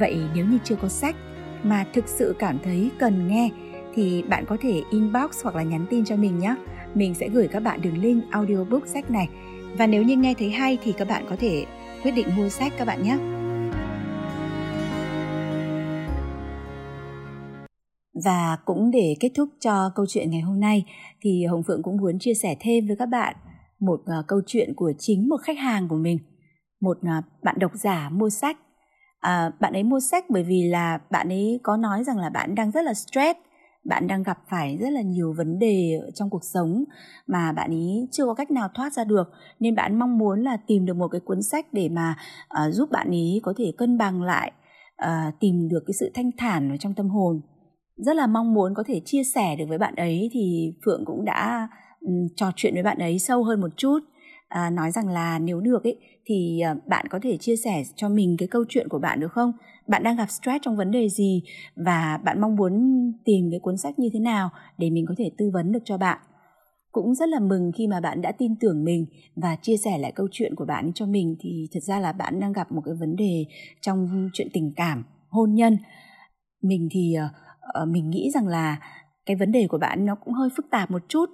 Vậy 0.00 0.20
nếu 0.34 0.46
như 0.46 0.58
chưa 0.64 0.76
có 0.76 0.88
sách 0.88 1.16
mà 1.62 1.86
thực 1.92 2.08
sự 2.08 2.34
cảm 2.38 2.58
thấy 2.64 2.90
cần 2.98 3.28
nghe 3.28 3.50
thì 3.94 4.22
bạn 4.28 4.44
có 4.48 4.56
thể 4.60 4.82
inbox 4.90 5.42
hoặc 5.42 5.54
là 5.54 5.62
nhắn 5.62 5.86
tin 5.90 6.04
cho 6.04 6.16
mình 6.16 6.38
nhé. 6.38 6.54
Mình 6.94 7.14
sẽ 7.14 7.28
gửi 7.28 7.48
các 7.48 7.60
bạn 7.60 7.82
đường 7.82 7.98
link 7.98 8.24
audiobook 8.30 8.86
sách 8.86 9.10
này. 9.10 9.28
Và 9.78 9.86
nếu 9.86 10.02
như 10.02 10.16
nghe 10.16 10.34
thấy 10.38 10.50
hay 10.50 10.78
thì 10.82 10.92
các 10.92 11.08
bạn 11.08 11.24
có 11.30 11.36
thể 11.36 11.66
quyết 12.02 12.10
định 12.10 12.26
mua 12.36 12.48
sách 12.48 12.72
các 12.78 12.86
bạn 12.86 13.02
nhé. 13.02 13.39
Và 18.24 18.56
cũng 18.64 18.90
để 18.90 19.16
kết 19.20 19.30
thúc 19.36 19.48
cho 19.60 19.92
câu 19.94 20.06
chuyện 20.08 20.30
ngày 20.30 20.40
hôm 20.40 20.60
nay 20.60 20.84
thì 21.20 21.44
Hồng 21.44 21.62
Phượng 21.62 21.82
cũng 21.82 21.96
muốn 21.96 22.18
chia 22.18 22.34
sẻ 22.34 22.56
thêm 22.60 22.86
với 22.86 22.96
các 22.96 23.06
bạn 23.06 23.36
một 23.80 24.00
uh, 24.00 24.26
câu 24.26 24.40
chuyện 24.46 24.74
của 24.76 24.92
chính 24.98 25.28
một 25.28 25.36
khách 25.42 25.58
hàng 25.58 25.88
của 25.88 25.96
mình. 25.96 26.18
Một 26.80 26.98
uh, 26.98 27.24
bạn 27.42 27.58
độc 27.58 27.72
giả 27.74 28.10
mua 28.12 28.30
sách. 28.30 28.56
À, 29.20 29.52
bạn 29.60 29.72
ấy 29.72 29.82
mua 29.82 30.00
sách 30.00 30.24
bởi 30.28 30.42
vì 30.42 30.62
là 30.62 30.98
bạn 31.10 31.28
ấy 31.28 31.60
có 31.62 31.76
nói 31.76 32.04
rằng 32.04 32.18
là 32.18 32.30
bạn 32.30 32.54
đang 32.54 32.70
rất 32.70 32.84
là 32.84 32.94
stress 32.94 33.38
bạn 33.84 34.06
đang 34.06 34.22
gặp 34.22 34.38
phải 34.50 34.76
rất 34.80 34.90
là 34.90 35.00
nhiều 35.00 35.34
vấn 35.36 35.58
đề 35.58 36.00
trong 36.14 36.30
cuộc 36.30 36.44
sống 36.44 36.84
mà 37.26 37.52
bạn 37.52 37.70
ấy 37.70 38.08
chưa 38.12 38.26
có 38.26 38.34
cách 38.34 38.50
nào 38.50 38.68
thoát 38.74 38.92
ra 38.92 39.04
được 39.04 39.32
nên 39.60 39.74
bạn 39.74 39.98
mong 39.98 40.18
muốn 40.18 40.40
là 40.40 40.56
tìm 40.66 40.86
được 40.86 40.94
một 40.96 41.08
cái 41.08 41.20
cuốn 41.20 41.42
sách 41.42 41.66
để 41.72 41.88
mà 41.88 42.16
uh, 42.44 42.74
giúp 42.74 42.90
bạn 42.90 43.08
ấy 43.10 43.40
có 43.42 43.54
thể 43.56 43.72
cân 43.78 43.98
bằng 43.98 44.22
lại 44.22 44.52
uh, 45.04 45.34
tìm 45.40 45.68
được 45.68 45.82
cái 45.86 45.94
sự 46.00 46.10
thanh 46.14 46.30
thản 46.38 46.70
ở 46.70 46.76
trong 46.76 46.94
tâm 46.94 47.08
hồn 47.08 47.40
rất 47.96 48.16
là 48.16 48.26
mong 48.26 48.54
muốn 48.54 48.74
có 48.74 48.82
thể 48.86 49.00
chia 49.04 49.24
sẻ 49.24 49.56
được 49.56 49.64
với 49.68 49.78
bạn 49.78 49.94
ấy 49.94 50.28
thì 50.32 50.72
phượng 50.84 51.04
cũng 51.04 51.24
đã 51.24 51.68
um, 52.00 52.28
trò 52.36 52.52
chuyện 52.56 52.74
với 52.74 52.82
bạn 52.82 52.98
ấy 52.98 53.18
sâu 53.18 53.44
hơn 53.44 53.60
một 53.60 53.70
chút. 53.76 53.98
À, 54.48 54.70
nói 54.70 54.90
rằng 54.90 55.08
là 55.08 55.38
nếu 55.38 55.60
được 55.60 55.84
ấy 55.84 55.98
thì 56.24 56.60
à, 56.60 56.74
bạn 56.86 57.06
có 57.10 57.18
thể 57.22 57.36
chia 57.36 57.56
sẻ 57.56 57.82
cho 57.96 58.08
mình 58.08 58.36
cái 58.38 58.48
câu 58.48 58.64
chuyện 58.68 58.88
của 58.88 58.98
bạn 58.98 59.20
được 59.20 59.32
không? 59.32 59.52
Bạn 59.88 60.02
đang 60.02 60.16
gặp 60.16 60.30
stress 60.30 60.62
trong 60.62 60.76
vấn 60.76 60.90
đề 60.90 61.08
gì 61.08 61.42
và 61.76 62.18
bạn 62.24 62.40
mong 62.40 62.56
muốn 62.56 62.72
tìm 63.24 63.50
cái 63.50 63.60
cuốn 63.60 63.76
sách 63.76 63.98
như 63.98 64.08
thế 64.12 64.20
nào 64.20 64.50
để 64.78 64.90
mình 64.90 65.06
có 65.08 65.14
thể 65.18 65.30
tư 65.38 65.50
vấn 65.52 65.72
được 65.72 65.82
cho 65.84 65.98
bạn? 65.98 66.18
Cũng 66.92 67.14
rất 67.14 67.28
là 67.28 67.40
mừng 67.40 67.72
khi 67.74 67.86
mà 67.86 68.00
bạn 68.00 68.22
đã 68.22 68.32
tin 68.32 68.56
tưởng 68.56 68.84
mình 68.84 69.06
và 69.36 69.56
chia 69.62 69.76
sẻ 69.76 69.98
lại 69.98 70.12
câu 70.14 70.28
chuyện 70.32 70.54
của 70.54 70.64
bạn 70.64 70.92
cho 70.94 71.06
mình 71.06 71.36
thì 71.40 71.68
thật 71.72 71.82
ra 71.82 72.00
là 72.00 72.12
bạn 72.12 72.40
đang 72.40 72.52
gặp 72.52 72.72
một 72.72 72.82
cái 72.84 72.94
vấn 72.94 73.16
đề 73.16 73.44
trong 73.80 74.30
chuyện 74.32 74.48
tình 74.52 74.72
cảm 74.76 75.04
hôn 75.28 75.54
nhân. 75.54 75.78
Mình 76.62 76.88
thì 76.90 77.16
uh, 77.26 77.49
Ờ, 77.72 77.86
mình 77.86 78.10
nghĩ 78.10 78.30
rằng 78.34 78.46
là 78.46 78.76
cái 79.26 79.36
vấn 79.36 79.52
đề 79.52 79.66
của 79.66 79.78
bạn 79.78 80.06
nó 80.06 80.14
cũng 80.14 80.34
hơi 80.34 80.48
phức 80.56 80.66
tạp 80.70 80.90
một 80.90 81.02
chút. 81.08 81.30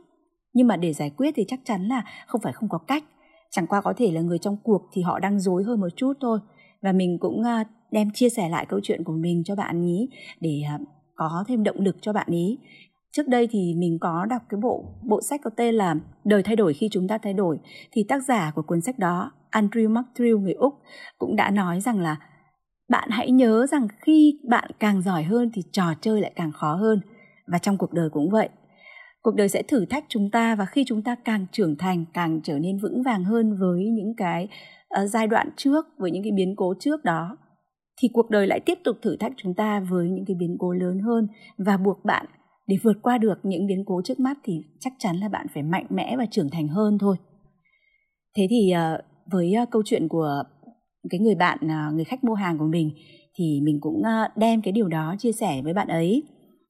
Nhưng 0.53 0.67
mà 0.67 0.77
để 0.77 0.93
giải 0.93 1.11
quyết 1.11 1.33
thì 1.37 1.45
chắc 1.49 1.61
chắn 1.65 1.89
là 1.89 2.05
không 2.27 2.41
phải 2.41 2.53
không 2.53 2.69
có 2.69 2.79
cách. 2.79 3.05
Chẳng 3.51 3.67
qua 3.67 3.81
có 3.81 3.93
thể 3.97 4.13
là 4.13 4.21
người 4.21 4.39
trong 4.39 4.57
cuộc 4.63 4.83
thì 4.93 5.03
họ 5.03 5.19
đang 5.19 5.41
dối 5.41 5.65
hơn 5.65 5.81
một 5.81 5.89
chút 5.97 6.13
thôi. 6.21 6.39
Và 6.83 6.93
mình 6.93 7.19
cũng 7.21 7.43
ờ, 7.43 7.65
đem 7.91 8.11
chia 8.11 8.29
sẻ 8.29 8.49
lại 8.49 8.67
câu 8.69 8.81
chuyện 8.83 9.05
của 9.05 9.13
mình 9.13 9.43
cho 9.45 9.57
bạn 9.57 9.83
ý 9.83 10.09
để 10.41 10.63
ờ, 10.71 10.79
có 11.15 11.45
thêm 11.49 11.65
động 11.65 11.81
lực 11.81 11.97
cho 12.01 12.13
bạn 12.13 12.27
ý 12.31 12.59
trước 13.17 13.29
đây 13.29 13.49
thì 13.51 13.75
mình 13.75 13.99
có 14.01 14.27
đọc 14.31 14.43
cái 14.49 14.61
bộ 14.61 14.85
bộ 15.03 15.21
sách 15.23 15.41
có 15.45 15.51
tên 15.57 15.75
là 15.75 15.95
đời 16.25 16.43
thay 16.43 16.57
đổi 16.57 16.75
khi 16.75 16.89
chúng 16.93 17.09
ta 17.09 17.19
thay 17.19 17.33
đổi. 17.33 17.59
Thì 17.93 18.05
tác 18.09 18.25
giả 18.25 18.53
của 18.55 18.63
cuốn 18.63 18.81
sách 18.81 18.99
đó, 18.99 19.33
Andrew 19.51 19.89
McTrill 19.95 20.39
người 20.39 20.53
úc, 20.53 20.75
cũng 21.19 21.37
đã 21.37 21.51
nói 21.51 21.81
rằng 21.81 22.01
là 22.01 22.17
bạn 22.89 23.09
hãy 23.11 23.31
nhớ 23.31 23.67
rằng 23.67 23.89
khi 24.01 24.41
bạn 24.49 24.71
càng 24.79 25.03
giỏi 25.03 25.23
hơn 25.23 25.51
thì 25.55 25.63
trò 25.73 25.85
chơi 26.01 26.21
lại 26.21 26.33
càng 26.37 26.53
khó 26.53 26.75
hơn. 26.75 27.01
Và 27.47 27.59
trong 27.59 27.79
cuộc 27.79 27.93
đời 27.93 28.11
cũng 28.11 28.31
vậy. 28.31 28.49
Cuộc 29.23 29.35
đời 29.35 29.49
sẽ 29.49 29.63
thử 29.63 29.85
thách 29.85 30.05
chúng 30.09 30.31
ta 30.31 30.55
và 30.55 30.67
khi 30.67 30.85
chúng 30.87 31.03
ta 31.03 31.15
càng 31.25 31.47
trưởng 31.53 31.77
thành 31.77 32.05
càng 32.15 32.41
trở 32.45 32.59
nên 32.59 32.79
vững 32.79 33.03
vàng 33.03 33.25
hơn 33.25 33.57
với 33.61 33.85
những 33.85 34.15
cái 34.17 34.49
uh, 35.03 35.11
giai 35.11 35.27
đoạn 35.27 35.49
trước 35.57 35.87
với 35.99 36.11
những 36.11 36.23
cái 36.23 36.33
biến 36.33 36.55
cố 36.57 36.75
trước 36.81 37.05
đó 37.05 37.37
thì 38.03 38.09
cuộc 38.13 38.31
đời 38.31 38.47
lại 38.47 38.61
tiếp 38.61 38.79
tục 38.85 38.97
thử 39.03 39.17
thách 39.17 39.33
chúng 39.37 39.55
ta 39.55 39.81
với 39.81 40.09
những 40.09 40.25
cái 40.25 40.37
biến 40.41 40.57
cố 40.59 40.73
lớn 40.73 40.99
hơn. 40.99 41.29
Và 41.59 41.77
buộc 41.77 42.05
bạn 42.05 42.27
để 42.67 42.77
vượt 42.83 42.97
qua 43.03 43.19
được 43.19 43.39
những 43.43 43.67
biến 43.67 43.85
cố 43.87 44.03
trước 44.05 44.21
mắt 44.21 44.39
thì 44.45 44.63
chắc 44.81 44.93
chắn 44.99 45.17
là 45.17 45.29
bạn 45.29 45.47
phải 45.55 45.63
mạnh 45.63 45.87
mẽ 45.91 46.17
và 46.19 46.27
trưởng 46.31 46.51
thành 46.51 46.69
hơn 46.69 46.99
thôi. 46.99 47.17
Thế 48.37 48.47
thì 48.51 48.73
uh, 48.75 49.01
với 49.33 49.55
uh, 49.63 49.71
câu 49.71 49.83
chuyện 49.85 50.09
của 50.09 50.43
cái 51.11 51.21
người 51.21 51.35
bạn 51.35 51.59
à, 51.69 51.91
người 51.95 52.05
khách 52.05 52.25
mua 52.25 52.35
hàng 52.35 52.59
của 52.59 52.67
mình 52.67 52.91
thì 53.35 53.61
mình 53.63 53.81
cũng 53.81 54.03
ờ, 54.03 54.29
đem 54.37 54.63
cái 54.63 54.73
điều 54.73 54.89
đó 54.89 55.15
chia 55.19 55.33
sẻ 55.33 55.63
với 55.63 55.75
bạn 55.75 55.89
ấy. 55.89 56.23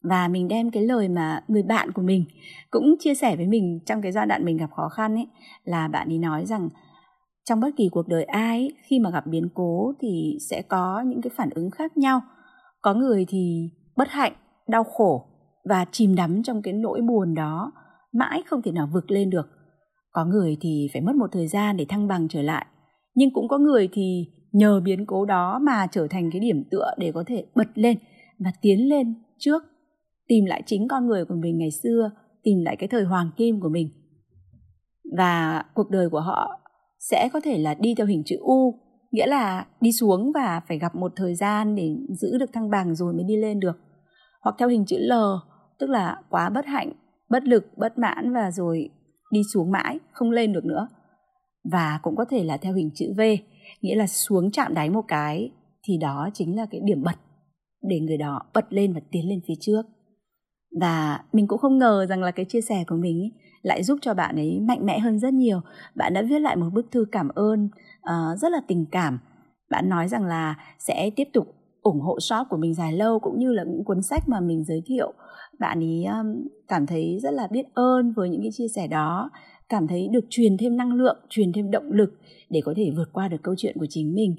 Và 0.03 0.29
mình 0.29 0.49
đem 0.49 0.70
cái 0.70 0.83
lời 0.83 1.09
mà 1.09 1.40
người 1.49 1.62
bạn 1.62 1.92
của 1.92 2.03
mình 2.03 2.25
cũng 2.70 2.94
chia 2.99 3.14
sẻ 3.14 3.37
với 3.37 3.46
mình 3.46 3.81
trong 3.87 4.03
cái 4.03 4.12
giai 4.12 4.27
đoạn 4.27 4.44
mình 4.44 4.57
gặp 4.57 4.70
khó 4.77 4.88
khăn 4.88 5.14
ấy 5.14 5.27
là 5.64 5.88
bạn 5.88 6.09
ấy 6.09 6.18
nói 6.18 6.46
rằng 6.46 6.68
trong 7.44 7.61
bất 7.61 7.70
kỳ 7.77 7.88
cuộc 7.88 8.09
đời 8.09 8.25
ai 8.25 8.59
ấy, 8.59 8.72
khi 8.83 8.99
mà 8.99 9.11
gặp 9.11 9.27
biến 9.27 9.49
cố 9.55 9.92
thì 10.01 10.38
sẽ 10.51 10.62
có 10.62 11.01
những 11.07 11.22
cái 11.22 11.31
phản 11.37 11.51
ứng 11.51 11.70
khác 11.70 11.96
nhau. 11.96 12.20
Có 12.83 12.94
người 12.94 13.25
thì 13.29 13.70
bất 13.96 14.09
hạnh 14.09 14.33
đau 14.68 14.85
khổ 14.85 15.27
và 15.68 15.85
chìm 15.92 16.14
đắm 16.14 16.42
trong 16.42 16.62
cái 16.62 16.75
nỗi 16.75 17.01
buồn 17.01 17.35
đó 17.35 17.72
mãi 18.12 18.42
không 18.46 18.62
thể 18.62 18.72
nào 18.72 18.88
vực 18.92 19.11
lên 19.11 19.31
được. 19.31 19.49
Có 20.12 20.25
người 20.25 20.57
thì 20.61 20.88
phải 20.92 21.03
mất 21.03 21.16
một 21.16 21.27
thời 21.33 21.46
gian 21.46 21.77
để 21.77 21.85
thăng 21.88 22.09
bằng 22.09 22.29
trở 22.29 22.42
lại 22.42 22.66
nhưng 23.16 23.31
cũng 23.33 23.48
có 23.48 23.59
người 23.59 23.88
thì 23.92 24.26
nhờ 24.52 24.81
biến 24.81 25.07
cố 25.07 25.24
đó 25.24 25.59
mà 25.62 25.87
trở 25.90 26.07
thành 26.11 26.31
cái 26.33 26.40
điểm 26.40 26.64
tựa 26.70 26.90
để 26.98 27.12
có 27.12 27.24
thể 27.26 27.44
bật 27.55 27.68
lên 27.74 27.98
và 28.38 28.52
tiến 28.61 28.88
lên 28.88 29.14
trước, 29.38 29.62
tìm 30.29 30.44
lại 30.44 30.62
chính 30.66 30.88
con 30.88 31.07
người 31.07 31.24
của 31.24 31.35
mình 31.35 31.59
ngày 31.59 31.70
xưa, 31.70 32.11
tìm 32.42 32.59
lại 32.64 32.76
cái 32.76 32.88
thời 32.88 33.05
hoàng 33.05 33.31
kim 33.37 33.61
của 33.61 33.68
mình. 33.68 33.88
Và 35.16 35.64
cuộc 35.74 35.90
đời 35.90 36.09
của 36.09 36.20
họ 36.20 36.61
sẽ 37.11 37.29
có 37.33 37.40
thể 37.40 37.59
là 37.59 37.74
đi 37.74 37.94
theo 37.94 38.07
hình 38.07 38.22
chữ 38.26 38.37
U, 38.40 38.74
nghĩa 39.12 39.26
là 39.26 39.66
đi 39.81 39.92
xuống 39.92 40.33
và 40.35 40.61
phải 40.68 40.79
gặp 40.79 40.94
một 40.94 41.12
thời 41.16 41.35
gian 41.35 41.74
để 41.74 41.96
giữ 42.09 42.38
được 42.38 42.52
thăng 42.52 42.70
bằng 42.70 42.94
rồi 42.94 43.14
mới 43.14 43.24
đi 43.24 43.37
lên 43.37 43.61
được. 43.61 43.79
Hoặc 44.42 44.57
theo 44.59 44.68
hình 44.68 44.85
chữ 44.87 44.98
L, 44.98 45.12
tức 45.79 45.90
là 45.90 46.22
quá 46.31 46.48
bất 46.48 46.66
hạnh, 46.66 46.92
bất 47.31 47.44
lực, 47.44 47.64
bất 47.76 47.98
mãn 47.98 48.33
và 48.33 48.50
rồi 48.50 48.90
đi 49.33 49.40
xuống 49.55 49.70
mãi, 49.70 49.98
không 50.12 50.31
lên 50.31 50.52
được 50.52 50.64
nữa 50.64 50.88
và 51.70 52.00
cũng 52.02 52.16
có 52.16 52.24
thể 52.24 52.44
là 52.44 52.57
theo 52.57 52.74
hình 52.74 52.90
chữ 52.94 53.12
V 53.16 53.20
nghĩa 53.83 53.94
là 53.94 54.07
xuống 54.07 54.50
chạm 54.50 54.74
đáy 54.74 54.90
một 54.90 55.05
cái 55.09 55.50
thì 55.83 55.98
đó 55.98 56.29
chính 56.35 56.57
là 56.57 56.66
cái 56.70 56.81
điểm 56.85 57.02
bật 57.02 57.16
để 57.83 58.00
người 58.00 58.16
đó 58.16 58.40
bật 58.55 58.72
lên 58.72 58.92
và 58.92 59.00
tiến 59.11 59.29
lên 59.29 59.40
phía 59.46 59.55
trước. 59.61 59.83
Và 60.81 61.24
mình 61.33 61.46
cũng 61.46 61.59
không 61.59 61.79
ngờ 61.79 62.07
rằng 62.09 62.22
là 62.22 62.31
cái 62.31 62.44
chia 62.44 62.61
sẻ 62.61 62.85
của 62.87 62.96
mình 62.96 63.20
ấy, 63.20 63.33
lại 63.62 63.83
giúp 63.83 63.98
cho 64.02 64.14
bạn 64.14 64.37
ấy 64.37 64.61
mạnh 64.61 64.87
mẽ 64.87 64.98
hơn 64.98 65.18
rất 65.18 65.35
nhiều. 65.35 65.61
Bạn 65.94 66.14
đã 66.14 66.22
viết 66.22 66.38
lại 66.38 66.57
một 66.57 66.70
bức 66.72 66.87
thư 66.90 67.05
cảm 67.12 67.29
ơn 67.29 67.68
uh, 67.98 68.38
rất 68.38 68.52
là 68.52 68.61
tình 68.68 68.87
cảm. 68.90 69.18
Bạn 69.70 69.88
nói 69.88 70.09
rằng 70.09 70.24
là 70.24 70.55
sẽ 70.79 71.11
tiếp 71.16 71.29
tục 71.33 71.55
ủng 71.83 72.00
hộ 72.00 72.20
shop 72.20 72.46
của 72.50 72.57
mình 72.57 72.74
dài 72.74 72.92
lâu 72.92 73.18
cũng 73.18 73.38
như 73.38 73.52
là 73.52 73.64
những 73.64 73.85
cuốn 73.85 74.02
sách 74.02 74.29
mà 74.29 74.40
mình 74.40 74.64
giới 74.64 74.83
thiệu. 74.87 75.12
Bạn 75.59 75.81
ấy 75.83 76.05
um, 76.05 76.48
cảm 76.68 76.87
thấy 76.87 77.18
rất 77.22 77.31
là 77.31 77.46
biết 77.50 77.66
ơn 77.74 78.12
với 78.12 78.29
những 78.29 78.42
cái 78.42 78.50
chia 78.52 78.68
sẻ 78.68 78.87
đó 78.87 79.31
cảm 79.68 79.87
thấy 79.87 80.09
được 80.12 80.24
truyền 80.31 80.57
thêm 80.57 80.76
năng 80.76 80.92
lượng 80.92 81.16
truyền 81.29 81.52
thêm 81.52 81.70
động 81.70 81.92
lực 81.92 82.11
để 82.50 82.61
có 82.64 82.74
thể 82.76 82.90
vượt 82.96 83.12
qua 83.12 83.29
được 83.29 83.42
câu 83.42 83.55
chuyện 83.59 83.76
của 83.79 83.87
chính 83.88 84.14
mình. 84.14 84.37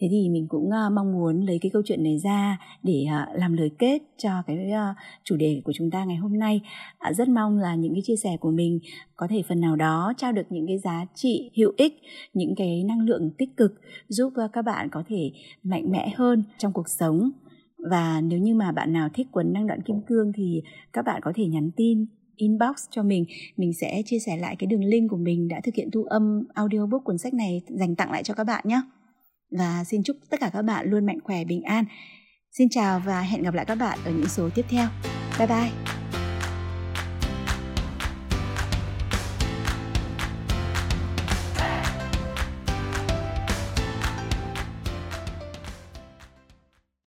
Thế 0.00 0.08
thì 0.10 0.28
mình 0.28 0.46
cũng 0.48 0.64
uh, 0.64 0.92
mong 0.92 1.12
muốn 1.12 1.40
lấy 1.40 1.58
cái 1.62 1.70
câu 1.70 1.82
chuyện 1.84 2.02
này 2.02 2.18
ra 2.24 2.58
để 2.82 3.06
uh, 3.06 3.38
làm 3.38 3.52
lời 3.52 3.70
kết 3.78 4.02
cho 4.18 4.30
cái 4.46 4.56
uh, 4.56 4.96
chủ 5.24 5.36
đề 5.36 5.60
của 5.64 5.72
chúng 5.74 5.90
ta 5.90 6.04
ngày 6.04 6.16
hôm 6.16 6.38
nay. 6.38 6.60
Uh, 7.08 7.16
rất 7.16 7.28
mong 7.28 7.58
là 7.58 7.74
những 7.74 7.94
cái 7.94 8.02
chia 8.04 8.16
sẻ 8.16 8.36
của 8.40 8.50
mình 8.50 8.78
có 9.16 9.26
thể 9.30 9.42
phần 9.48 9.60
nào 9.60 9.76
đó 9.76 10.12
trao 10.16 10.32
được 10.32 10.46
những 10.50 10.66
cái 10.66 10.78
giá 10.78 11.06
trị 11.14 11.50
hữu 11.56 11.72
ích 11.76 11.94
những 12.34 12.54
cái 12.56 12.84
năng 12.84 13.00
lượng 13.00 13.30
tích 13.38 13.56
cực 13.56 13.72
giúp 14.08 14.32
uh, 14.44 14.52
các 14.52 14.62
bạn 14.62 14.88
có 14.90 15.02
thể 15.08 15.30
mạnh 15.62 15.90
mẽ 15.90 16.12
hơn 16.16 16.42
trong 16.58 16.72
cuộc 16.72 16.88
sống. 16.88 17.30
Và 17.90 18.20
nếu 18.20 18.38
như 18.38 18.54
mà 18.54 18.72
bạn 18.72 18.92
nào 18.92 19.08
thích 19.14 19.26
cuốn 19.30 19.52
năng 19.52 19.66
đoạn 19.66 19.82
kim 19.82 20.00
cương 20.06 20.32
thì 20.32 20.62
các 20.92 21.04
bạn 21.04 21.20
có 21.24 21.32
thể 21.34 21.46
nhắn 21.46 21.70
tin 21.76 22.06
inbox 22.38 22.84
cho 22.90 23.02
mình 23.02 23.24
mình 23.56 23.72
sẽ 23.72 24.02
chia 24.06 24.18
sẻ 24.18 24.36
lại 24.36 24.56
cái 24.58 24.66
đường 24.66 24.84
link 24.84 25.10
của 25.10 25.16
mình 25.16 25.48
đã 25.48 25.60
thực 25.64 25.74
hiện 25.74 25.90
thu 25.90 26.04
âm 26.04 26.44
audiobook 26.54 27.04
cuốn 27.04 27.18
sách 27.18 27.34
này 27.34 27.62
dành 27.68 27.94
tặng 27.94 28.10
lại 28.10 28.22
cho 28.22 28.34
các 28.34 28.44
bạn 28.44 28.64
nhé. 28.66 28.80
Và 29.50 29.84
xin 29.84 30.02
chúc 30.02 30.16
tất 30.30 30.40
cả 30.40 30.50
các 30.52 30.62
bạn 30.62 30.90
luôn 30.90 31.06
mạnh 31.06 31.18
khỏe, 31.24 31.44
bình 31.44 31.62
an. 31.62 31.84
Xin 32.50 32.68
chào 32.68 33.02
và 33.06 33.20
hẹn 33.20 33.42
gặp 33.42 33.54
lại 33.54 33.64
các 33.64 33.74
bạn 33.74 33.98
ở 34.04 34.10
những 34.10 34.28
số 34.28 34.50
tiếp 34.54 34.64
theo. 34.68 34.88
Bye 35.38 35.46
bye. 35.46 35.97